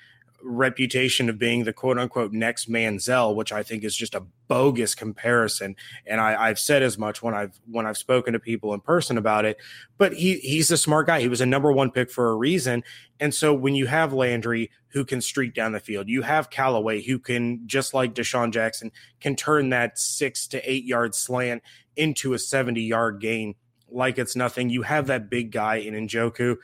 reputation 0.42 1.28
of 1.28 1.38
being 1.38 1.64
the 1.64 1.72
quote 1.72 1.98
unquote 1.98 2.32
next 2.32 2.70
Manziel, 2.70 3.34
which 3.34 3.52
I 3.52 3.62
think 3.62 3.84
is 3.84 3.96
just 3.96 4.14
a 4.14 4.24
bogus 4.48 4.94
comparison. 4.94 5.76
And 6.06 6.20
I, 6.20 6.48
have 6.48 6.58
said 6.58 6.82
as 6.82 6.98
much 6.98 7.22
when 7.22 7.34
I've 7.34 7.58
when 7.70 7.86
I've 7.86 7.96
spoken 7.96 8.32
to 8.32 8.38
people 8.38 8.74
in 8.74 8.80
person 8.80 9.18
about 9.18 9.44
it. 9.44 9.56
But 9.98 10.14
he 10.14 10.38
he's 10.38 10.70
a 10.70 10.76
smart 10.76 11.06
guy. 11.06 11.20
He 11.20 11.28
was 11.28 11.40
a 11.40 11.46
number 11.46 11.72
one 11.72 11.90
pick 11.90 12.10
for 12.10 12.30
a 12.30 12.36
reason. 12.36 12.82
And 13.20 13.34
so 13.34 13.54
when 13.54 13.74
you 13.74 13.86
have 13.86 14.12
Landry 14.12 14.70
who 14.88 15.04
can 15.04 15.20
streak 15.20 15.54
down 15.54 15.72
the 15.72 15.80
field, 15.80 16.08
you 16.08 16.22
have 16.22 16.50
Callaway 16.50 17.02
who 17.02 17.18
can 17.18 17.66
just 17.66 17.94
like 17.94 18.14
DeSean 18.14 18.52
Jackson 18.52 18.90
can 19.20 19.36
turn 19.36 19.70
that 19.70 19.98
six 19.98 20.46
to 20.48 20.70
eight 20.70 20.84
yard 20.84 21.14
slant 21.14 21.62
into 21.96 22.34
a 22.34 22.38
70 22.38 22.80
yard 22.82 23.20
gain 23.20 23.54
like 23.92 24.18
it's 24.18 24.36
nothing. 24.36 24.70
You 24.70 24.82
have 24.82 25.06
that 25.08 25.30
big 25.30 25.50
guy 25.52 25.76
in 25.76 25.94
Njoku. 25.94 26.56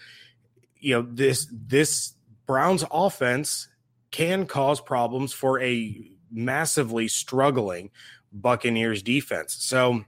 You 0.81 0.95
know, 0.95 1.09
this 1.11 1.47
this 1.53 2.15
Browns 2.49 2.83
offense 2.91 3.69
can 4.11 4.47
cause 4.47 4.81
problems 4.81 5.33
for 5.35 5.61
a 5.61 6.11
massively 6.33 7.07
struggling 7.07 7.91
Buccaneers 8.33 9.03
defense. 9.03 9.55
So 9.61 10.05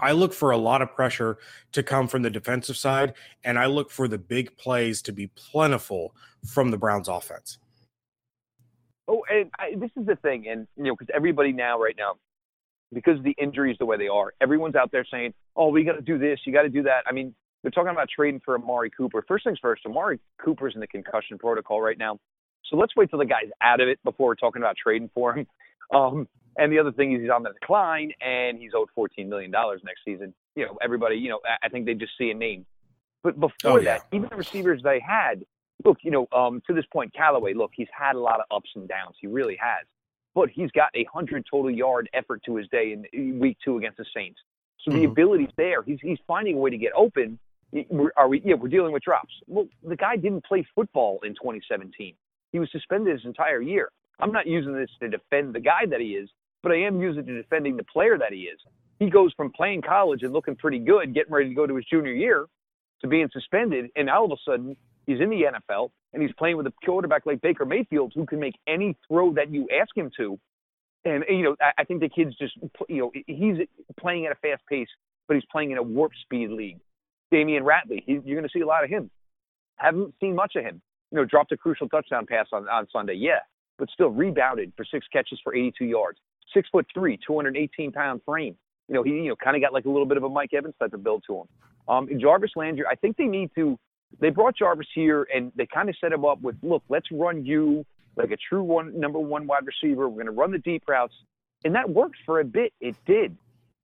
I 0.00 0.12
look 0.12 0.32
for 0.32 0.50
a 0.50 0.56
lot 0.56 0.82
of 0.82 0.92
pressure 0.92 1.38
to 1.72 1.82
come 1.82 2.08
from 2.08 2.22
the 2.22 2.30
defensive 2.30 2.76
side, 2.76 3.14
and 3.44 3.58
I 3.58 3.66
look 3.66 3.90
for 3.90 4.08
the 4.08 4.18
big 4.18 4.56
plays 4.58 5.02
to 5.02 5.12
be 5.12 5.28
plentiful 5.28 6.14
from 6.44 6.72
the 6.72 6.78
Browns 6.78 7.08
offense. 7.08 7.58
Oh, 9.06 9.24
and 9.30 9.50
I, 9.58 9.74
this 9.76 9.90
is 9.96 10.06
the 10.06 10.16
thing, 10.16 10.48
and 10.48 10.66
you 10.76 10.84
know, 10.84 10.96
because 10.96 11.12
everybody 11.14 11.52
now, 11.52 11.80
right 11.80 11.96
now, 11.96 12.14
because 12.92 13.22
the 13.22 13.34
injuries 13.38 13.76
the 13.78 13.86
way 13.86 13.96
they 13.96 14.08
are, 14.08 14.32
everyone's 14.40 14.76
out 14.76 14.90
there 14.90 15.04
saying, 15.08 15.34
"Oh, 15.54 15.68
we 15.68 15.84
got 15.84 15.94
to 15.94 16.02
do 16.02 16.18
this, 16.18 16.40
you 16.44 16.52
got 16.52 16.62
to 16.62 16.68
do 16.68 16.84
that." 16.84 17.04
I 17.06 17.12
mean, 17.12 17.34
they're 17.62 17.70
talking 17.70 17.90
about 17.90 18.08
trading 18.08 18.40
for 18.44 18.56
Amari 18.56 18.90
Cooper. 18.90 19.24
First 19.26 19.44
things 19.44 19.58
first, 19.60 19.82
Amari 19.86 20.18
Cooper's 20.42 20.74
in 20.74 20.80
the 20.80 20.86
concussion 20.86 21.38
protocol 21.38 21.80
right 21.80 21.98
now, 21.98 22.18
so 22.64 22.76
let's 22.76 22.94
wait 22.96 23.10
till 23.10 23.18
the 23.18 23.24
guy's 23.24 23.50
out 23.60 23.80
of 23.80 23.88
it 23.88 23.98
before 24.04 24.28
we're 24.28 24.34
talking 24.34 24.62
about 24.62 24.76
trading 24.76 25.10
for 25.14 25.34
him. 25.34 25.46
Um, 25.92 26.26
and 26.56 26.72
the 26.72 26.78
other 26.78 26.90
thing 26.90 27.12
is 27.12 27.20
he's 27.20 27.28
on 27.28 27.42
the 27.42 27.52
decline, 27.52 28.12
and 28.22 28.58
he's 28.58 28.70
owed 28.74 28.88
$14 28.96 29.28
million 29.28 29.50
next 29.50 30.00
season. 30.06 30.32
You 30.56 30.64
know, 30.64 30.78
everybody, 30.82 31.16
you 31.16 31.28
know, 31.28 31.38
I 31.62 31.68
think 31.68 31.84
they 31.84 31.92
just 31.92 32.12
see 32.16 32.30
a 32.30 32.34
name. 32.34 32.64
But 33.22 33.38
before 33.38 33.72
oh, 33.72 33.76
yeah. 33.76 33.98
that, 33.98 34.06
even 34.10 34.30
the 34.30 34.36
receivers 34.36 34.80
they 34.82 35.00
had, 35.06 35.44
look, 35.84 35.98
you 36.00 36.10
know, 36.10 36.28
um, 36.34 36.62
to 36.66 36.72
this 36.72 36.86
point, 36.90 37.12
Callaway, 37.12 37.52
look, 37.52 37.72
he's 37.74 37.88
had 37.92 38.16
a 38.16 38.18
lot 38.18 38.40
of 38.40 38.46
ups 38.50 38.70
and 38.74 38.88
downs. 38.88 39.16
He 39.20 39.26
really 39.26 39.58
has 39.60 39.84
but 40.34 40.48
he's 40.50 40.70
got 40.70 40.88
a 40.94 41.04
hundred 41.12 41.44
total 41.50 41.70
yard 41.70 42.08
effort 42.14 42.42
to 42.46 42.56
his 42.56 42.68
day 42.68 42.96
in 43.12 43.38
week 43.38 43.58
two 43.64 43.76
against 43.76 43.98
the 43.98 44.06
Saints. 44.14 44.40
So 44.80 44.90
mm-hmm. 44.90 45.00
the 45.00 45.06
ability's 45.06 45.50
there. 45.56 45.82
He's 45.82 45.98
he's 46.02 46.18
finding 46.26 46.56
a 46.56 46.58
way 46.58 46.70
to 46.70 46.78
get 46.78 46.92
open. 46.96 47.38
Are 48.16 48.28
we? 48.28 48.42
Yeah, 48.44 48.54
we're 48.54 48.68
dealing 48.68 48.92
with 48.92 49.02
drops. 49.02 49.32
Well, 49.46 49.66
the 49.82 49.96
guy 49.96 50.16
didn't 50.16 50.44
play 50.44 50.66
football 50.74 51.20
in 51.24 51.32
2017. 51.32 52.14
He 52.52 52.58
was 52.58 52.70
suspended 52.70 53.14
his 53.14 53.24
entire 53.24 53.62
year. 53.62 53.90
I'm 54.20 54.32
not 54.32 54.46
using 54.46 54.74
this 54.74 54.90
to 55.00 55.08
defend 55.08 55.54
the 55.54 55.60
guy 55.60 55.86
that 55.88 56.00
he 56.00 56.08
is, 56.08 56.28
but 56.62 56.72
I 56.72 56.76
am 56.82 57.00
using 57.00 57.22
it 57.22 57.26
to 57.26 57.42
defending 57.42 57.76
the 57.76 57.84
player 57.84 58.18
that 58.18 58.32
he 58.32 58.40
is. 58.42 58.58
He 58.98 59.10
goes 59.10 59.32
from 59.36 59.50
playing 59.50 59.82
college 59.82 60.22
and 60.22 60.32
looking 60.32 60.54
pretty 60.54 60.78
good, 60.78 61.14
getting 61.14 61.32
ready 61.32 61.48
to 61.48 61.54
go 61.54 61.66
to 61.66 61.74
his 61.74 61.84
junior 61.90 62.12
year, 62.12 62.46
to 63.00 63.08
being 63.08 63.28
suspended, 63.32 63.90
and 63.96 64.08
all 64.08 64.26
of 64.26 64.32
a 64.32 64.36
sudden 64.48 64.76
he's 65.06 65.20
in 65.20 65.30
the 65.30 65.42
NFL 65.70 65.90
and 66.12 66.22
he's 66.22 66.32
playing 66.38 66.56
with 66.56 66.66
a 66.66 66.72
quarterback 66.84 67.26
like 67.26 67.40
Baker 67.40 67.64
Mayfield 67.64 68.12
who 68.14 68.26
can 68.26 68.38
make 68.38 68.54
any 68.68 68.96
throw 69.08 69.32
that 69.34 69.50
you 69.50 69.66
ask 69.80 69.96
him 69.96 70.10
to. 70.18 70.38
And 71.04 71.24
you 71.28 71.42
know, 71.42 71.56
I, 71.60 71.72
I 71.78 71.84
think 71.84 72.00
the 72.00 72.08
kid's 72.08 72.36
just 72.36 72.54
you 72.88 72.98
know 72.98 73.12
he's 73.26 73.56
playing 73.98 74.26
at 74.26 74.32
a 74.32 74.36
fast 74.36 74.62
pace, 74.68 74.88
but 75.26 75.34
he's 75.34 75.44
playing 75.50 75.72
in 75.72 75.78
a 75.78 75.82
warp 75.82 76.12
speed 76.22 76.50
league. 76.50 76.78
Damion 77.32 77.62
Ratley, 77.62 78.02
he, 78.04 78.20
you're 78.24 78.38
going 78.38 78.42
to 78.42 78.50
see 78.52 78.60
a 78.60 78.66
lot 78.66 78.84
of 78.84 78.90
him. 78.90 79.10
Haven't 79.76 80.14
seen 80.20 80.34
much 80.34 80.54
of 80.56 80.64
him. 80.64 80.80
You 81.10 81.18
know, 81.18 81.24
dropped 81.24 81.52
a 81.52 81.56
crucial 81.56 81.88
touchdown 81.88 82.26
pass 82.26 82.46
on 82.52 82.68
on 82.68 82.86
Sunday, 82.92 83.14
yeah, 83.14 83.40
but 83.78 83.90
still 83.90 84.08
rebounded 84.08 84.72
for 84.76 84.84
six 84.84 85.06
catches 85.12 85.40
for 85.42 85.54
82 85.54 85.84
yards. 85.84 86.18
Six 86.54 86.68
foot 86.70 86.86
three, 86.94 87.18
218 87.26 87.92
pound 87.92 88.20
frame. 88.24 88.56
You 88.88 88.94
know, 88.94 89.02
he 89.02 89.10
you 89.10 89.28
know 89.28 89.36
kind 89.36 89.56
of 89.56 89.62
got 89.62 89.72
like 89.72 89.84
a 89.84 89.90
little 89.90 90.06
bit 90.06 90.16
of 90.16 90.24
a 90.24 90.28
Mike 90.28 90.54
Evans 90.54 90.74
type 90.78 90.92
of 90.94 91.04
build 91.04 91.24
to 91.26 91.40
him. 91.40 91.46
Um, 91.88 92.08
Jarvis 92.18 92.52
Landry, 92.56 92.84
I 92.90 92.94
think 92.94 93.16
they 93.16 93.26
need 93.26 93.50
to 93.56 93.78
they 94.20 94.30
brought 94.30 94.56
Jarvis 94.56 94.86
here 94.94 95.26
and 95.34 95.52
they 95.56 95.66
kind 95.66 95.88
of 95.88 95.96
set 96.00 96.12
him 96.12 96.24
up 96.24 96.40
with, 96.42 96.56
look, 96.62 96.82
let's 96.88 97.06
run 97.10 97.44
you 97.44 97.84
like 98.16 98.30
a 98.30 98.36
true 98.36 98.62
one 98.62 98.98
number 98.98 99.18
one 99.18 99.46
wide 99.46 99.64
receiver. 99.66 100.08
We're 100.08 100.24
going 100.24 100.26
to 100.26 100.32
run 100.32 100.52
the 100.52 100.58
deep 100.58 100.82
routes, 100.86 101.14
and 101.64 101.74
that 101.74 101.88
worked 101.88 102.16
for 102.26 102.40
a 102.40 102.44
bit. 102.44 102.72
It 102.80 102.96
did, 103.06 103.36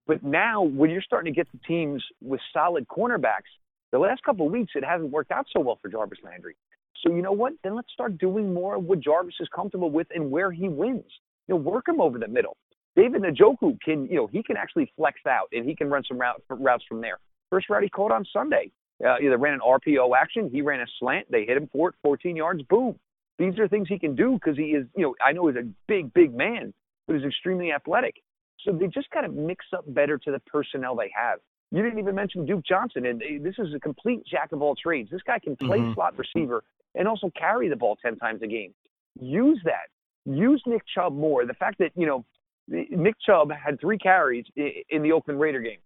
But 0.08 0.24
now, 0.24 0.62
when 0.62 0.88
you're 0.88 1.02
starting 1.02 1.32
to 1.32 1.36
get 1.36 1.48
to 1.52 1.58
teams 1.68 2.02
with 2.22 2.40
solid 2.52 2.88
cornerbacks, 2.88 3.52
the 3.92 3.98
last 3.98 4.22
couple 4.24 4.46
of 4.46 4.52
weeks 4.52 4.72
it 4.74 4.82
hasn't 4.82 5.10
worked 5.10 5.30
out 5.30 5.46
so 5.52 5.60
well 5.60 5.78
for 5.80 5.88
Jarvis 5.88 6.18
Landry. 6.24 6.56
So 7.02 7.12
you 7.12 7.22
know 7.22 7.32
what? 7.32 7.52
Then 7.62 7.76
let's 7.76 7.92
start 7.92 8.18
doing 8.18 8.52
more 8.52 8.76
of 8.76 8.84
what 8.84 9.00
Jarvis 9.00 9.34
is 9.38 9.48
comfortable 9.54 9.90
with 9.90 10.08
and 10.14 10.30
where 10.30 10.50
he 10.50 10.68
wins. 10.68 11.04
You 11.46 11.54
know, 11.54 11.56
work 11.56 11.86
him 11.86 12.00
over 12.00 12.18
the 12.18 12.26
middle. 12.26 12.56
David 12.96 13.22
Njoku 13.22 13.78
can, 13.84 14.06
you 14.06 14.16
know, 14.16 14.26
he 14.26 14.42
can 14.42 14.56
actually 14.56 14.90
flex 14.96 15.20
out 15.28 15.48
and 15.52 15.64
he 15.64 15.76
can 15.76 15.88
run 15.88 16.02
some 16.08 16.18
route, 16.18 16.42
routes 16.48 16.84
from 16.88 17.00
there. 17.00 17.18
First 17.50 17.68
route 17.68 17.82
he 17.82 17.88
caught 17.88 18.10
on 18.10 18.24
Sunday, 18.32 18.72
uh, 19.06 19.16
either 19.22 19.36
ran 19.36 19.54
an 19.54 19.60
RPO 19.60 20.10
action, 20.20 20.50
he 20.50 20.62
ran 20.62 20.80
a 20.80 20.86
slant, 20.98 21.30
they 21.30 21.44
hit 21.44 21.56
him 21.56 21.68
for 21.70 21.90
it, 21.90 21.94
14 22.02 22.34
yards, 22.34 22.62
boom. 22.62 22.98
These 23.38 23.58
are 23.58 23.68
things 23.68 23.88
he 23.88 23.98
can 23.98 24.16
do 24.16 24.32
because 24.32 24.56
he 24.56 24.70
is, 24.70 24.86
you 24.96 25.02
know, 25.02 25.14
I 25.24 25.32
know 25.32 25.46
he's 25.46 25.56
a 25.56 25.68
big, 25.86 26.12
big 26.12 26.34
man, 26.34 26.74
but 27.06 27.16
he's 27.16 27.24
extremely 27.24 27.72
athletic. 27.72 28.16
So 28.64 28.72
they 28.72 28.86
just 28.86 29.10
got 29.10 29.22
to 29.22 29.28
mix 29.28 29.66
up 29.76 29.84
better 29.86 30.18
to 30.18 30.30
the 30.30 30.40
personnel 30.40 30.96
they 30.96 31.10
have. 31.14 31.38
You 31.70 31.82
didn't 31.82 31.98
even 31.98 32.14
mention 32.14 32.46
Duke 32.46 32.64
Johnson, 32.66 33.06
and 33.06 33.22
uh, 33.22 33.26
this 33.42 33.54
is 33.58 33.74
a 33.74 33.80
complete 33.80 34.22
jack 34.26 34.52
of 34.52 34.62
all 34.62 34.74
trades. 34.74 35.10
This 35.10 35.20
guy 35.26 35.38
can 35.38 35.54
play 35.56 35.78
mm-hmm. 35.78 35.94
slot 35.94 36.14
receiver 36.18 36.62
and 36.94 37.06
also 37.06 37.30
carry 37.38 37.68
the 37.68 37.76
ball 37.76 37.96
10 38.02 38.16
times 38.16 38.40
a 38.42 38.46
game. 38.46 38.74
Use 39.20 39.60
that. 39.64 39.88
Use 40.24 40.62
Nick 40.66 40.82
Chubb 40.94 41.14
more. 41.14 41.44
The 41.46 41.54
fact 41.54 41.78
that, 41.78 41.90
you 41.94 42.06
know, 42.06 42.24
Nick 42.68 43.14
Chubb 43.24 43.50
had 43.52 43.80
three 43.80 43.98
carries 43.98 44.44
in 44.56 45.02
the 45.02 45.12
Oakland 45.12 45.40
Raider 45.40 45.60
game, 45.60 45.78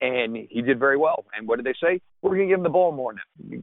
and 0.00 0.36
he 0.50 0.62
did 0.62 0.78
very 0.78 0.96
well. 0.96 1.24
And 1.36 1.46
what 1.46 1.56
did 1.56 1.66
they 1.66 1.74
say? 1.80 2.00
We're 2.22 2.30
going 2.30 2.48
to 2.48 2.52
give 2.52 2.58
him 2.58 2.64
the 2.64 2.70
ball 2.70 2.92
more 2.92 3.12
now. 3.14 3.58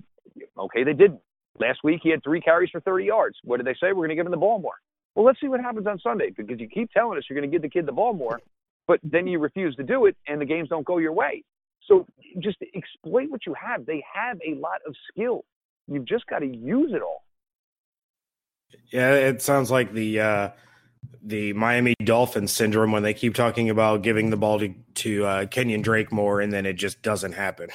Okay, 0.58 0.84
they 0.84 0.93
didn't. 0.93 1.19
Last 1.60 1.80
week 1.84 2.00
he 2.04 2.10
had 2.10 2.24
three 2.24 2.39
carries 2.39 2.69
for 2.69 2.80
30 2.82 3.06
yards. 3.06 3.38
What 3.43 3.58
did 3.58 3.65
they 3.65 3.74
say? 3.74 3.88
We're 3.88 4.08
going 4.08 4.10
to 4.10 4.15
give 4.15 4.26
him 4.26 4.32
the 4.32 4.38
ball 4.38 4.60
more. 4.60 4.76
Well, 5.15 5.26
let's 5.26 5.39
see 5.41 5.47
what 5.47 5.60
happens 5.60 5.88
on 5.88 6.00
Sunday 6.00 6.32
because 6.36 6.60
you 6.60 6.67
keep 6.67 6.91
telling 6.91 7.17
us 7.17 7.26
you're 7.30 7.39
going 7.39 7.50
to 7.50 7.54
give 7.54 7.62
the 7.62 7.69
kid 7.69 7.86
the 7.86 7.91
ball 7.91 8.13
more, 8.13 8.39
but 8.88 9.00
then 9.04 9.28
you 9.28 9.39
refuse 9.39 9.76
to 9.76 9.84
do 9.84 10.06
it 10.06 10.15
and 10.28 10.39
the 10.39 10.45
games 10.45 10.69
don't 10.69 10.86
go 10.86 10.97
your 10.97 11.13
way. 11.13 11.43
So 11.88 12.06
just 12.39 12.58
exploit 12.76 13.30
what 13.30 13.45
you 13.45 13.54
have. 13.54 13.86
They 13.86 14.04
have 14.13 14.39
a 14.47 14.56
lot 14.56 14.80
of 14.88 14.95
skill. 15.12 15.43
You've 15.88 16.06
just 16.06 16.26
got 16.28 16.39
to 16.39 16.45
use 16.45 16.93
it 16.93 17.02
all. 17.02 17.24
Yeah, 18.91 19.13
it 19.13 19.41
sounds 19.41 19.69
like 19.69 19.93
the 19.93 20.21
uh, 20.21 20.50
the 21.21 21.52
Miami 21.54 21.95
Dolphins 22.04 22.52
syndrome 22.52 22.91
when 22.91 23.04
they 23.04 23.13
keep 23.13 23.36
talking 23.36 23.69
about 23.69 24.02
giving 24.02 24.30
the 24.30 24.38
ball 24.38 24.60
to 24.60 24.74
to 24.95 25.26
uh, 25.26 25.45
Kenyan 25.45 25.82
Drake 25.82 26.12
more, 26.12 26.39
and 26.39 26.54
then 26.54 26.65
it 26.65 26.74
just 26.74 27.02
doesn't 27.02 27.34
happen. 27.34 27.69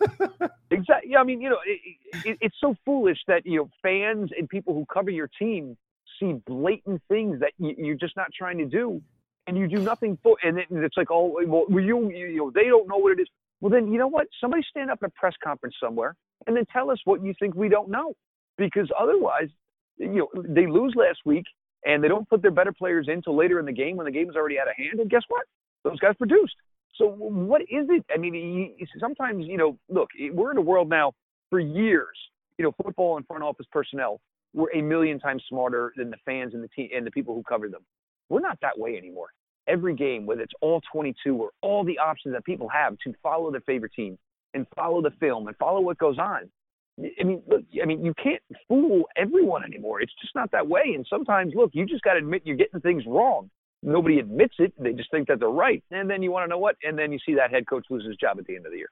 exactly. 0.70 1.10
Yeah, 1.10 1.20
I 1.20 1.24
mean, 1.24 1.40
you 1.40 1.50
know, 1.50 1.58
it, 1.66 1.80
it, 2.24 2.38
it's 2.40 2.56
so 2.60 2.76
foolish 2.84 3.18
that 3.26 3.44
you 3.44 3.58
know 3.58 3.70
fans 3.82 4.30
and 4.36 4.48
people 4.48 4.74
who 4.74 4.86
cover 4.92 5.10
your 5.10 5.30
team 5.38 5.76
see 6.20 6.34
blatant 6.46 7.02
things 7.08 7.40
that 7.40 7.52
you, 7.58 7.74
you're 7.78 7.96
just 7.96 8.16
not 8.16 8.28
trying 8.36 8.58
to 8.58 8.66
do, 8.66 9.00
and 9.46 9.56
you 9.56 9.66
do 9.68 9.80
nothing 9.80 10.18
for. 10.22 10.36
And 10.42 10.58
it's 10.58 10.96
like, 10.96 11.10
oh, 11.10 11.40
well, 11.46 11.64
you, 11.70 12.10
you 12.10 12.36
know, 12.36 12.50
they 12.50 12.64
don't 12.64 12.88
know 12.88 12.98
what 12.98 13.18
it 13.18 13.22
is. 13.22 13.28
Well, 13.60 13.70
then 13.70 13.90
you 13.90 13.98
know 13.98 14.08
what? 14.08 14.26
Somebody 14.40 14.62
stand 14.68 14.90
up 14.90 15.00
at 15.02 15.08
a 15.08 15.12
press 15.12 15.34
conference 15.42 15.74
somewhere 15.82 16.14
and 16.46 16.56
then 16.56 16.64
tell 16.72 16.90
us 16.90 16.98
what 17.04 17.24
you 17.24 17.34
think 17.38 17.54
we 17.54 17.68
don't 17.68 17.88
know. 17.88 18.14
Because 18.56 18.88
otherwise, 18.98 19.48
you 19.96 20.28
know, 20.34 20.42
they 20.48 20.66
lose 20.66 20.94
last 20.96 21.20
week 21.24 21.44
and 21.84 22.02
they 22.02 22.08
don't 22.08 22.28
put 22.28 22.42
their 22.42 22.50
better 22.50 22.72
players 22.72 23.08
in 23.08 23.22
later 23.26 23.58
in 23.58 23.66
the 23.66 23.72
game 23.72 23.96
when 23.96 24.04
the 24.04 24.12
game 24.12 24.28
is 24.28 24.36
already 24.36 24.58
out 24.58 24.68
of 24.68 24.74
hand. 24.76 25.00
And 25.00 25.10
guess 25.10 25.22
what? 25.28 25.44
Those 25.84 25.98
guys 25.98 26.14
produced. 26.16 26.54
So 26.96 27.08
what 27.08 27.62
is 27.62 27.86
it? 27.88 28.04
I 28.12 28.18
mean, 28.18 28.74
sometimes 28.98 29.46
you 29.46 29.56
know, 29.56 29.78
look, 29.88 30.08
we're 30.32 30.50
in 30.50 30.56
a 30.56 30.62
world 30.62 30.88
now 30.88 31.12
for 31.50 31.60
years. 31.60 32.16
You 32.58 32.64
know, 32.64 32.72
football 32.82 33.16
and 33.16 33.26
front 33.26 33.44
office 33.44 33.66
personnel 33.70 34.20
were 34.54 34.70
a 34.74 34.80
million 34.80 35.18
times 35.18 35.42
smarter 35.48 35.92
than 35.96 36.10
the 36.10 36.16
fans 36.24 36.54
and 36.54 36.62
the 36.62 36.68
team 36.68 36.88
and 36.94 37.06
the 37.06 37.10
people 37.10 37.34
who 37.34 37.42
covered 37.42 37.72
them. 37.72 37.82
We're 38.28 38.40
not 38.40 38.58
that 38.62 38.78
way 38.78 38.96
anymore. 38.96 39.28
Every 39.66 39.94
game, 39.94 40.26
whether 40.26 40.42
it's 40.42 40.54
all 40.60 40.80
22 40.92 41.36
or 41.36 41.50
all 41.60 41.84
the 41.84 41.98
options 41.98 42.34
that 42.34 42.44
people 42.44 42.68
have 42.68 42.96
to 43.04 43.12
follow 43.22 43.50
their 43.50 43.60
favorite 43.60 43.92
team, 43.92 44.18
and 44.54 44.66
follow 44.74 45.02
the 45.02 45.10
film 45.20 45.46
and 45.46 45.56
follow 45.56 45.80
what 45.80 45.98
goes 45.98 46.18
on. 46.18 46.50
I 46.98 47.24
mean, 47.24 47.42
look, 47.46 47.62
I 47.80 47.86
mean, 47.86 48.04
you 48.04 48.12
can't 48.20 48.42
fool 48.66 49.04
everyone 49.16 49.64
anymore. 49.64 50.00
It's 50.00 50.12
just 50.20 50.34
not 50.34 50.50
that 50.50 50.66
way. 50.66 50.94
And 50.94 51.06
sometimes, 51.08 51.52
look, 51.54 51.70
you 51.72 51.86
just 51.86 52.02
got 52.02 52.14
to 52.14 52.18
admit 52.18 52.42
you're 52.44 52.56
getting 52.56 52.80
things 52.80 53.04
wrong. 53.06 53.50
Nobody 53.84 54.18
admits 54.18 54.54
it. 54.58 54.72
They 54.76 54.92
just 54.92 55.10
think 55.12 55.28
that 55.28 55.38
they're 55.38 55.48
right. 55.48 55.84
And 55.92 56.10
then 56.10 56.22
you 56.22 56.32
want 56.32 56.44
to 56.44 56.48
know 56.48 56.58
what? 56.58 56.74
And 56.82 56.98
then 56.98 57.12
you 57.12 57.20
see 57.24 57.34
that 57.34 57.52
head 57.52 57.68
coach 57.68 57.86
lose 57.88 58.04
his 58.04 58.16
job 58.16 58.38
at 58.40 58.46
the 58.46 58.56
end 58.56 58.66
of 58.66 58.72
the 58.72 58.78
year. 58.78 58.90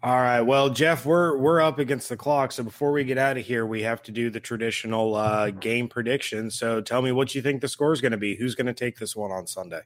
All 0.03 0.21
right. 0.21 0.43
Well, 0.43 0.69
Jeff, 0.71 1.07
we're 1.07 1.37
we're 1.37 1.61
up 1.61 1.79
against 1.79 2.09
the 2.09 2.17
clock, 2.17 2.53
so 2.53 2.63
before 2.63 2.93
we 2.93 3.03
get 3.03 3.19
out 3.19 3.39
of 3.39 3.47
here, 3.47 3.65
we 3.67 3.83
have 3.83 4.03
to 4.05 4.13
do 4.13 4.31
the 4.31 4.41
traditional 4.41 5.15
uh, 5.15 5.51
game 5.51 5.89
prediction. 5.89 6.51
So, 6.51 6.81
tell 6.81 7.03
me 7.03 7.13
what 7.13 7.35
you 7.35 7.43
think 7.43 7.61
the 7.63 7.69
score 7.69 7.93
is 7.93 8.01
going 8.01 8.13
to 8.13 8.19
be. 8.19 8.37
Who's 8.37 8.55
going 8.55 8.67
to 8.67 8.75
take 8.75 8.99
this 8.99 9.17
one 9.17 9.33
on 9.33 9.47
Sunday? 9.47 9.81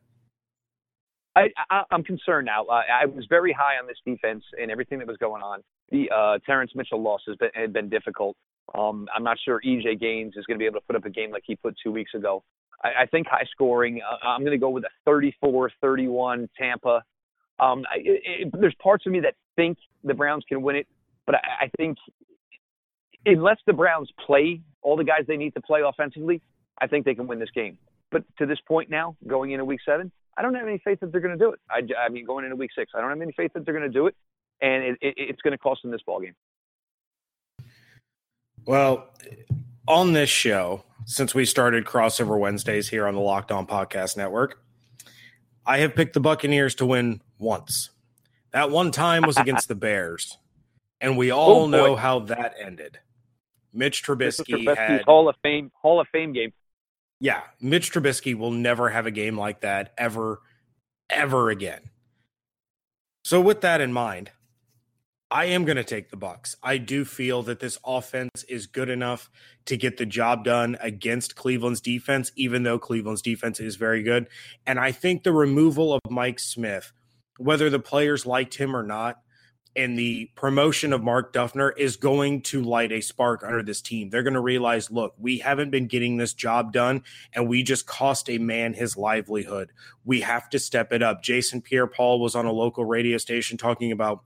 I, 1.37 1.49
am 1.93 2.03
concerned 2.03 2.47
now. 2.47 2.65
Uh, 2.65 2.83
I 3.03 3.07
was 3.07 3.25
very 3.29 3.53
high 3.53 3.79
on 3.81 3.87
this 3.87 3.97
defense 4.05 4.45
and 4.61 4.71
everything 4.71 4.99
that 4.99 5.07
was 5.07 5.17
going 5.17 5.43
on. 5.43 5.61
The 5.91 6.11
uh, 6.11 6.39
Terrence 6.45 6.73
Mitchell 6.75 7.01
loss 7.01 7.21
has 7.27 7.37
been, 7.37 7.51
had 7.55 7.73
been 7.73 7.89
difficult. 7.89 8.37
Um, 8.75 9.09
I'm 9.15 9.25
not 9.25 9.39
sure 9.45 9.61
EJ 9.65 10.01
Gaines 10.01 10.35
is 10.37 10.45
going 10.47 10.59
to 10.59 10.63
be 10.63 10.67
able 10.67 10.81
to 10.81 10.87
put 10.87 10.97
up 10.97 11.05
a 11.05 11.11
game 11.11 11.31
like 11.31 11.43
he 11.47 11.57
put 11.57 11.75
two 11.83 11.93
weeks 11.93 12.15
ago. 12.15 12.43
I, 12.83 13.03
I 13.03 13.07
think 13.07 13.27
high 13.29 13.47
scoring. 13.51 14.01
Uh, 14.03 14.27
I'm 14.27 14.41
going 14.41 14.53
to 14.53 14.59
go 14.59 14.71
with 14.71 14.85
a 14.85 15.09
34-31 15.09 16.49
Tampa. 16.59 17.03
Um, 17.59 17.85
I, 17.91 17.99
it, 17.99 18.49
there's 18.59 18.75
parts 18.83 19.07
of 19.07 19.13
me 19.13 19.21
that 19.21 19.35
think 19.61 19.79
the 20.05 20.15
Browns 20.15 20.45
can 20.49 20.63
win 20.63 20.77
it, 20.77 20.87
but 21.27 21.35
I, 21.37 21.65
I 21.65 21.71
think 21.77 21.99
unless 23.27 23.59
the 23.67 23.73
Browns 23.73 24.11
play 24.27 24.63
all 24.83 24.97
the 24.97 25.05
guys 25.05 25.25
they 25.29 25.37
need 25.37 25.55
to 25.55 25.61
play 25.61 25.81
offensively, 25.83 26.41
I 26.81 26.87
think 26.87 27.05
they 27.05 27.15
can 27.15 27.27
win 27.27 27.39
this 27.39 27.51
game. 27.55 27.77
But 28.11 28.25
to 28.39 28.47
this 28.47 28.59
point 28.67 28.89
now, 28.91 29.17
going 29.27 29.51
into 29.51 29.65
Week 29.65 29.81
Seven, 29.85 30.11
I 30.37 30.43
don't 30.43 30.55
have 30.55 30.67
any 30.67 30.81
faith 30.83 31.01
that 31.01 31.13
they're 31.13 31.21
going 31.21 31.39
to 31.39 31.45
do 31.45 31.53
it. 31.53 31.61
I, 31.71 31.83
I 32.07 32.09
mean, 32.09 32.25
going 32.25 32.45
into 32.45 32.57
week 32.57 32.71
six, 32.75 32.93
I 32.95 33.01
don't 33.01 33.11
have 33.11 33.21
any 33.21 33.33
faith 33.33 33.53
that 33.55 33.65
they're 33.67 33.75
going 33.75 33.91
to 33.91 33.93
do 33.93 34.07
it, 34.07 34.17
and 34.63 34.83
it, 34.83 34.99
it, 35.03 35.15
it's 35.17 35.43
going 35.43 35.53
to 35.53 35.59
cost 35.59 35.83
them 35.83 35.91
this 35.91 36.01
ball 36.03 36.21
game. 36.21 36.35
Well, 38.65 39.09
on 39.87 40.15
this 40.15 40.31
show, 40.31 40.85
since 41.05 41.35
we 41.35 41.45
started 41.45 41.85
crossover 41.85 42.39
Wednesdays 42.39 42.89
here 42.89 43.07
on 43.07 43.15
the 43.15 43.21
Locked 43.21 43.53
On 43.53 43.67
Podcast 43.67 44.17
Network, 44.17 44.63
I 45.67 45.79
have 45.79 45.95
picked 45.95 46.15
the 46.15 46.21
Buccaneers 46.21 46.75
to 46.77 46.87
win 46.87 47.21
once. 47.39 47.91
That 48.53 48.71
one 48.71 48.91
time 48.91 49.23
was 49.23 49.37
against 49.37 49.69
the 49.69 49.75
Bears, 49.75 50.37
and 51.01 51.17
we 51.17 51.31
oh, 51.31 51.37
all 51.37 51.63
oh, 51.63 51.67
know 51.69 51.97
how 51.97 52.21
that 52.21 52.55
ended. 52.61 52.99
Mitch 53.73 54.03
Trubisky 54.03 54.77
had 54.77 55.03
Hall 55.03 55.29
of 55.29 55.37
Fame 55.43 55.71
Hall 55.81 56.01
of 56.01 56.09
Fame 56.09 56.33
game. 56.33 56.53
Yeah, 57.21 57.43
Mitch 57.61 57.93
Trubisky 57.93 58.35
will 58.35 58.51
never 58.51 58.89
have 58.91 59.07
a 59.07 59.11
game 59.11 59.39
like 59.39 59.61
that 59.61 59.93
ever, 59.99 60.41
ever 61.09 61.51
again. 61.51 61.91
So 63.25 63.41
with 63.41 63.61
that 63.61 63.81
in 63.81 63.93
mind, 63.93 64.31
I 65.31 65.45
am 65.45 65.65
going 65.65 65.77
to 65.77 65.85
take 65.85 66.11
the 66.11 66.17
Bucks. 66.17 66.57
I 66.63 66.79
do 66.79 67.05
feel 67.05 67.43
that 67.45 67.61
this 67.61 67.79
offense 67.85 68.43
is 68.49 68.67
good 68.67 68.89
enough 68.89 69.31
to 69.67 69.77
get 69.77 69.97
the 69.97 70.07
job 70.07 70.45
done 70.45 70.77
against 70.81 71.37
Cleveland's 71.37 71.81
defense, 71.81 72.33
even 72.35 72.65
though 72.65 72.81
Cleveland's 72.81 73.23
defense 73.23 73.61
is 73.61 73.77
very 73.77 74.03
good. 74.03 74.27
And 74.67 74.81
I 74.81 74.91
think 74.91 75.23
the 75.23 75.33
removal 75.33 75.93
of 75.93 76.01
Mike 76.11 76.41
Smith, 76.41 76.93
whether 77.41 77.71
the 77.71 77.81
players 77.81 78.27
liked 78.27 78.55
him 78.57 78.77
or 78.77 78.83
not, 78.83 79.21
and 79.75 79.99
the 79.99 80.31
promotion 80.35 80.93
of 80.93 81.03
Mark 81.03 81.33
Duffner 81.33 81.71
is 81.77 81.97
going 81.97 82.43
to 82.43 82.61
light 82.61 82.93
a 82.93 83.01
spark 83.01 83.43
under 83.43 83.63
this 83.63 83.81
team. 83.81 84.11
They're 84.11 84.25
going 84.25 84.35
to 84.35 84.41
realize, 84.41 84.91
look, 84.91 85.15
we 85.17 85.39
haven't 85.39 85.71
been 85.71 85.87
getting 85.87 86.17
this 86.17 86.35
job 86.35 86.73
done, 86.73 87.03
and 87.33 87.49
we 87.49 87.63
just 87.63 87.87
cost 87.87 88.29
a 88.29 88.39
man 88.39 88.75
his 88.75 88.97
livelihood. 88.97 89.71
We 90.05 90.21
have 90.21 90.51
to 90.51 90.59
step 90.59 90.93
it 90.93 91.03
up. 91.03 91.23
Jason 91.23 91.63
Pierre 91.63 91.87
Paul 91.87 92.21
was 92.21 92.35
on 92.35 92.47
a 92.47 92.53
local 92.53 92.85
radio 92.85 93.17
station 93.17 93.57
talking 93.57 93.93
about 93.93 94.25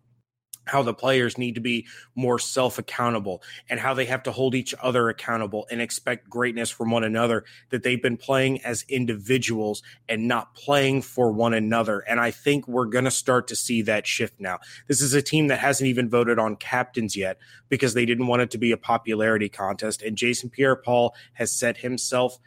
how 0.67 0.83
the 0.83 0.95
players 0.95 1.39
need 1.39 1.55
to 1.55 1.61
be 1.61 1.87
more 2.15 2.39
self 2.39 2.79
accountable 2.79 3.43
and 3.69 3.81
how 3.81 3.95
they 3.95 4.07
have 4.07 4.23
to 4.25 4.33
hold 4.33 4.55
each 4.55 4.75
other 4.83 5.09
accountable 5.09 5.67
and 5.71 5.81
expect 5.81 6.29
greatness 6.29 6.71
from 6.71 6.91
one 6.91 7.05
another, 7.05 7.45
that 7.71 7.83
they've 7.83 8.03
been 8.03 8.17
playing 8.17 8.63
as 8.63 8.85
individuals 8.89 9.83
and 10.09 10.29
not 10.29 10.55
playing 10.55 11.03
for 11.03 11.33
one 11.33 11.55
another. 11.55 12.01
And 12.01 12.21
I 12.21 12.31
think 12.31 12.67
we're 12.67 12.87
going 12.87 13.05
to 13.05 13.11
start 13.11 13.49
to 13.49 13.57
see 13.57 13.83
that 13.83 14.07
shift 14.07 14.41
now. 14.41 14.59
This 14.89 15.01
is 15.01 15.15
a 15.15 15.23
team 15.23 15.49
that 15.49 15.59
hasn't 15.59 15.89
even 15.89 16.09
voted 16.09 16.39
on 16.39 16.57
captains 16.57 17.17
yet 17.17 17.39
because 17.69 17.95
they 17.95 18.07
didn't 18.07 18.27
want 18.27 18.43
it 18.43 18.51
to 18.53 18.59
be 18.59 18.73
a 18.73 18.77
popularity 18.77 19.49
contest. 19.49 20.03
And 20.03 20.17
Jason 20.17 20.51
Pierre 20.51 20.77
Paul 20.77 21.15
has 21.35 21.53
set 21.53 21.79
himself 21.79 22.39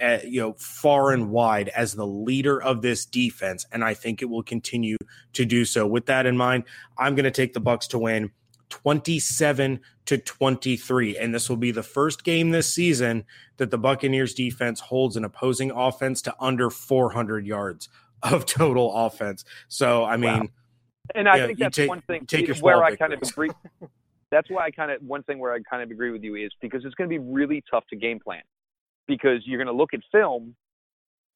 uh, 0.00 0.18
you 0.24 0.40
know, 0.40 0.54
far 0.58 1.12
and 1.12 1.30
wide 1.30 1.68
as 1.70 1.94
the 1.94 2.06
leader 2.06 2.60
of 2.60 2.82
this 2.82 3.04
defense, 3.04 3.66
and 3.72 3.84
I 3.84 3.94
think 3.94 4.22
it 4.22 4.26
will 4.26 4.42
continue 4.42 4.96
to 5.32 5.44
do 5.44 5.64
so. 5.64 5.86
With 5.86 6.06
that 6.06 6.26
in 6.26 6.36
mind, 6.36 6.64
I'm 6.98 7.14
going 7.14 7.24
to 7.24 7.30
take 7.30 7.52
the 7.52 7.60
Bucks 7.60 7.86
to 7.88 7.98
win 7.98 8.30
27 8.70 9.80
to 10.06 10.18
23, 10.18 11.18
and 11.18 11.34
this 11.34 11.48
will 11.48 11.56
be 11.56 11.70
the 11.70 11.82
first 11.82 12.24
game 12.24 12.50
this 12.50 12.72
season 12.72 13.24
that 13.56 13.70
the 13.70 13.78
Buccaneers 13.78 14.34
defense 14.34 14.80
holds 14.80 15.16
an 15.16 15.24
opposing 15.24 15.70
offense 15.70 16.22
to 16.22 16.34
under 16.40 16.70
400 16.70 17.46
yards 17.46 17.88
of 18.22 18.46
total 18.46 18.94
offense. 18.94 19.44
So, 19.68 20.04
I 20.04 20.16
mean, 20.16 20.40
wow. 20.40 20.48
and 21.14 21.28
I 21.28 21.46
think 21.46 21.58
that's 21.58 21.76
take, 21.76 21.88
one 21.88 22.02
thing 22.02 22.26
where 22.60 22.82
I 22.82 22.96
kind 22.96 23.12
of 23.12 23.22
agree. 23.22 23.50
that's 24.30 24.50
why 24.50 24.66
I 24.66 24.70
kind 24.70 24.90
of 24.90 25.02
one 25.02 25.22
thing 25.22 25.38
where 25.38 25.52
I 25.52 25.58
kind 25.68 25.82
of 25.82 25.90
agree 25.90 26.10
with 26.10 26.22
you 26.22 26.34
is 26.34 26.50
because 26.60 26.84
it's 26.84 26.94
going 26.94 27.08
to 27.08 27.18
be 27.18 27.18
really 27.18 27.62
tough 27.70 27.84
to 27.88 27.96
game 27.96 28.20
plan 28.20 28.42
because 29.08 29.40
you're 29.44 29.58
going 29.58 29.66
to 29.66 29.72
look 29.72 29.94
at 29.94 30.00
film 30.12 30.54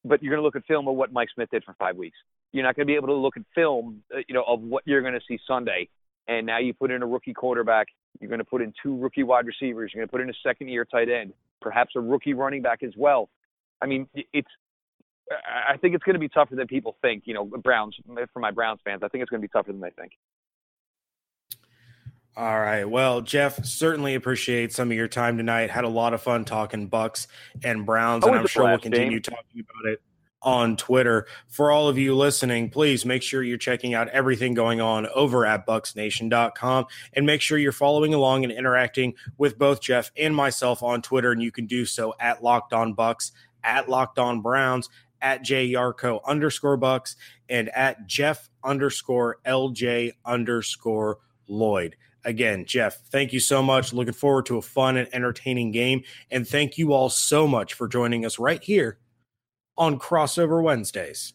but 0.05 0.21
you're 0.21 0.31
going 0.31 0.41
to 0.41 0.43
look 0.43 0.55
at 0.55 0.65
film 0.65 0.87
of 0.87 0.95
what 0.95 1.11
Mike 1.13 1.29
Smith 1.33 1.49
did 1.51 1.63
for 1.63 1.73
five 1.79 1.95
weeks. 1.95 2.17
You're 2.51 2.63
not 2.63 2.75
going 2.75 2.85
to 2.85 2.91
be 2.91 2.95
able 2.95 3.07
to 3.07 3.13
look 3.13 3.37
at 3.37 3.43
film, 3.55 4.03
uh, 4.13 4.19
you 4.27 4.35
know, 4.35 4.43
of 4.47 4.61
what 4.61 4.83
you're 4.85 5.01
going 5.01 5.13
to 5.13 5.21
see 5.27 5.39
Sunday. 5.47 5.89
And 6.27 6.45
now 6.45 6.59
you 6.59 6.73
put 6.73 6.91
in 6.91 7.01
a 7.01 7.07
rookie 7.07 7.33
quarterback. 7.33 7.87
You're 8.19 8.29
going 8.29 8.39
to 8.39 8.45
put 8.45 8.61
in 8.61 8.73
two 8.81 8.97
rookie 8.97 9.23
wide 9.23 9.45
receivers. 9.45 9.91
You're 9.93 10.01
going 10.01 10.07
to 10.07 10.11
put 10.11 10.21
in 10.21 10.29
a 10.29 10.33
second 10.45 10.69
year 10.69 10.85
tight 10.85 11.09
end, 11.09 11.33
perhaps 11.61 11.93
a 11.95 11.99
rookie 11.99 12.33
running 12.33 12.61
back 12.61 12.83
as 12.83 12.93
well. 12.97 13.29
I 13.81 13.85
mean, 13.85 14.07
it's. 14.33 14.47
I 15.31 15.77
think 15.77 15.95
it's 15.95 16.03
going 16.03 16.15
to 16.15 16.19
be 16.19 16.27
tougher 16.27 16.55
than 16.55 16.67
people 16.67 16.97
think. 17.01 17.23
You 17.25 17.33
know, 17.33 17.45
Browns 17.45 17.95
for 18.33 18.39
my 18.39 18.51
Browns 18.51 18.81
fans, 18.83 19.01
I 19.03 19.07
think 19.07 19.21
it's 19.21 19.29
going 19.29 19.41
to 19.41 19.47
be 19.47 19.51
tougher 19.51 19.71
than 19.71 19.81
they 19.81 19.89
think. 19.89 20.11
All 22.35 22.59
right. 22.59 22.85
Well, 22.85 23.21
Jeff, 23.21 23.63
certainly 23.63 24.15
appreciate 24.15 24.73
some 24.73 24.89
of 24.89 24.97
your 24.97 25.07
time 25.07 25.37
tonight. 25.37 25.69
Had 25.69 25.83
a 25.83 25.89
lot 25.89 26.15
of 26.15 26.21
fun 26.21 26.45
talking 26.45 26.89
Bucs 26.89 27.27
and 27.63 27.85
Browns, 27.85 28.25
and 28.25 28.35
I'm 28.35 28.47
sure 28.47 28.65
we'll 28.65 28.79
continue 28.79 29.19
talking 29.19 29.59
about 29.61 29.91
it 29.91 30.01
on 30.41 30.75
Twitter. 30.75 31.27
For 31.47 31.71
all 31.71 31.87
of 31.87 31.97
you 31.97 32.15
listening, 32.15 32.71
please 32.71 33.05
make 33.05 33.21
sure 33.21 33.43
you're 33.43 33.57
checking 33.59 33.93
out 33.93 34.09
everything 34.09 34.55
going 34.55 34.81
on 34.81 35.07
over 35.07 35.45
at 35.45 35.67
bucsnation.com 35.67 36.85
and 37.13 37.25
make 37.25 37.41
sure 37.41 37.57
you're 37.59 37.71
following 37.71 38.15
along 38.15 38.43
and 38.43 38.51
interacting 38.51 39.13
with 39.37 39.57
both 39.57 39.79
Jeff 39.79 40.11
and 40.17 40.35
myself 40.35 40.81
on 40.81 41.01
Twitter. 41.03 41.31
And 41.31 41.41
you 41.41 41.51
can 41.51 41.67
do 41.67 41.85
so 41.85 42.15
at 42.19 42.43
Locked 42.43 42.73
On 42.73 42.95
Bucs, 42.95 43.31
at 43.63 43.89
Locked 43.89 44.17
On 44.17 44.41
Browns, 44.41 44.89
at 45.21 45.43
J 45.43 45.71
Yarcho 45.71 46.19
underscore 46.25 46.77
Bucs, 46.77 47.15
and 47.47 47.69
at 47.69 48.07
Jeff 48.07 48.49
underscore 48.63 49.37
LJ 49.45 50.11
underscore 50.25 51.19
Lloyd. 51.47 51.95
Again, 52.25 52.65
Jeff, 52.65 53.01
thank 53.11 53.33
you 53.33 53.39
so 53.39 53.61
much. 53.61 53.93
Looking 53.93 54.13
forward 54.13 54.45
to 54.47 54.57
a 54.57 54.61
fun 54.61 54.97
and 54.97 55.09
entertaining 55.13 55.71
game. 55.71 56.03
And 56.31 56.47
thank 56.47 56.77
you 56.77 56.93
all 56.93 57.09
so 57.09 57.47
much 57.47 57.73
for 57.73 57.87
joining 57.87 58.25
us 58.25 58.39
right 58.39 58.63
here 58.63 58.99
on 59.77 59.99
Crossover 59.99 60.63
Wednesdays. 60.63 61.33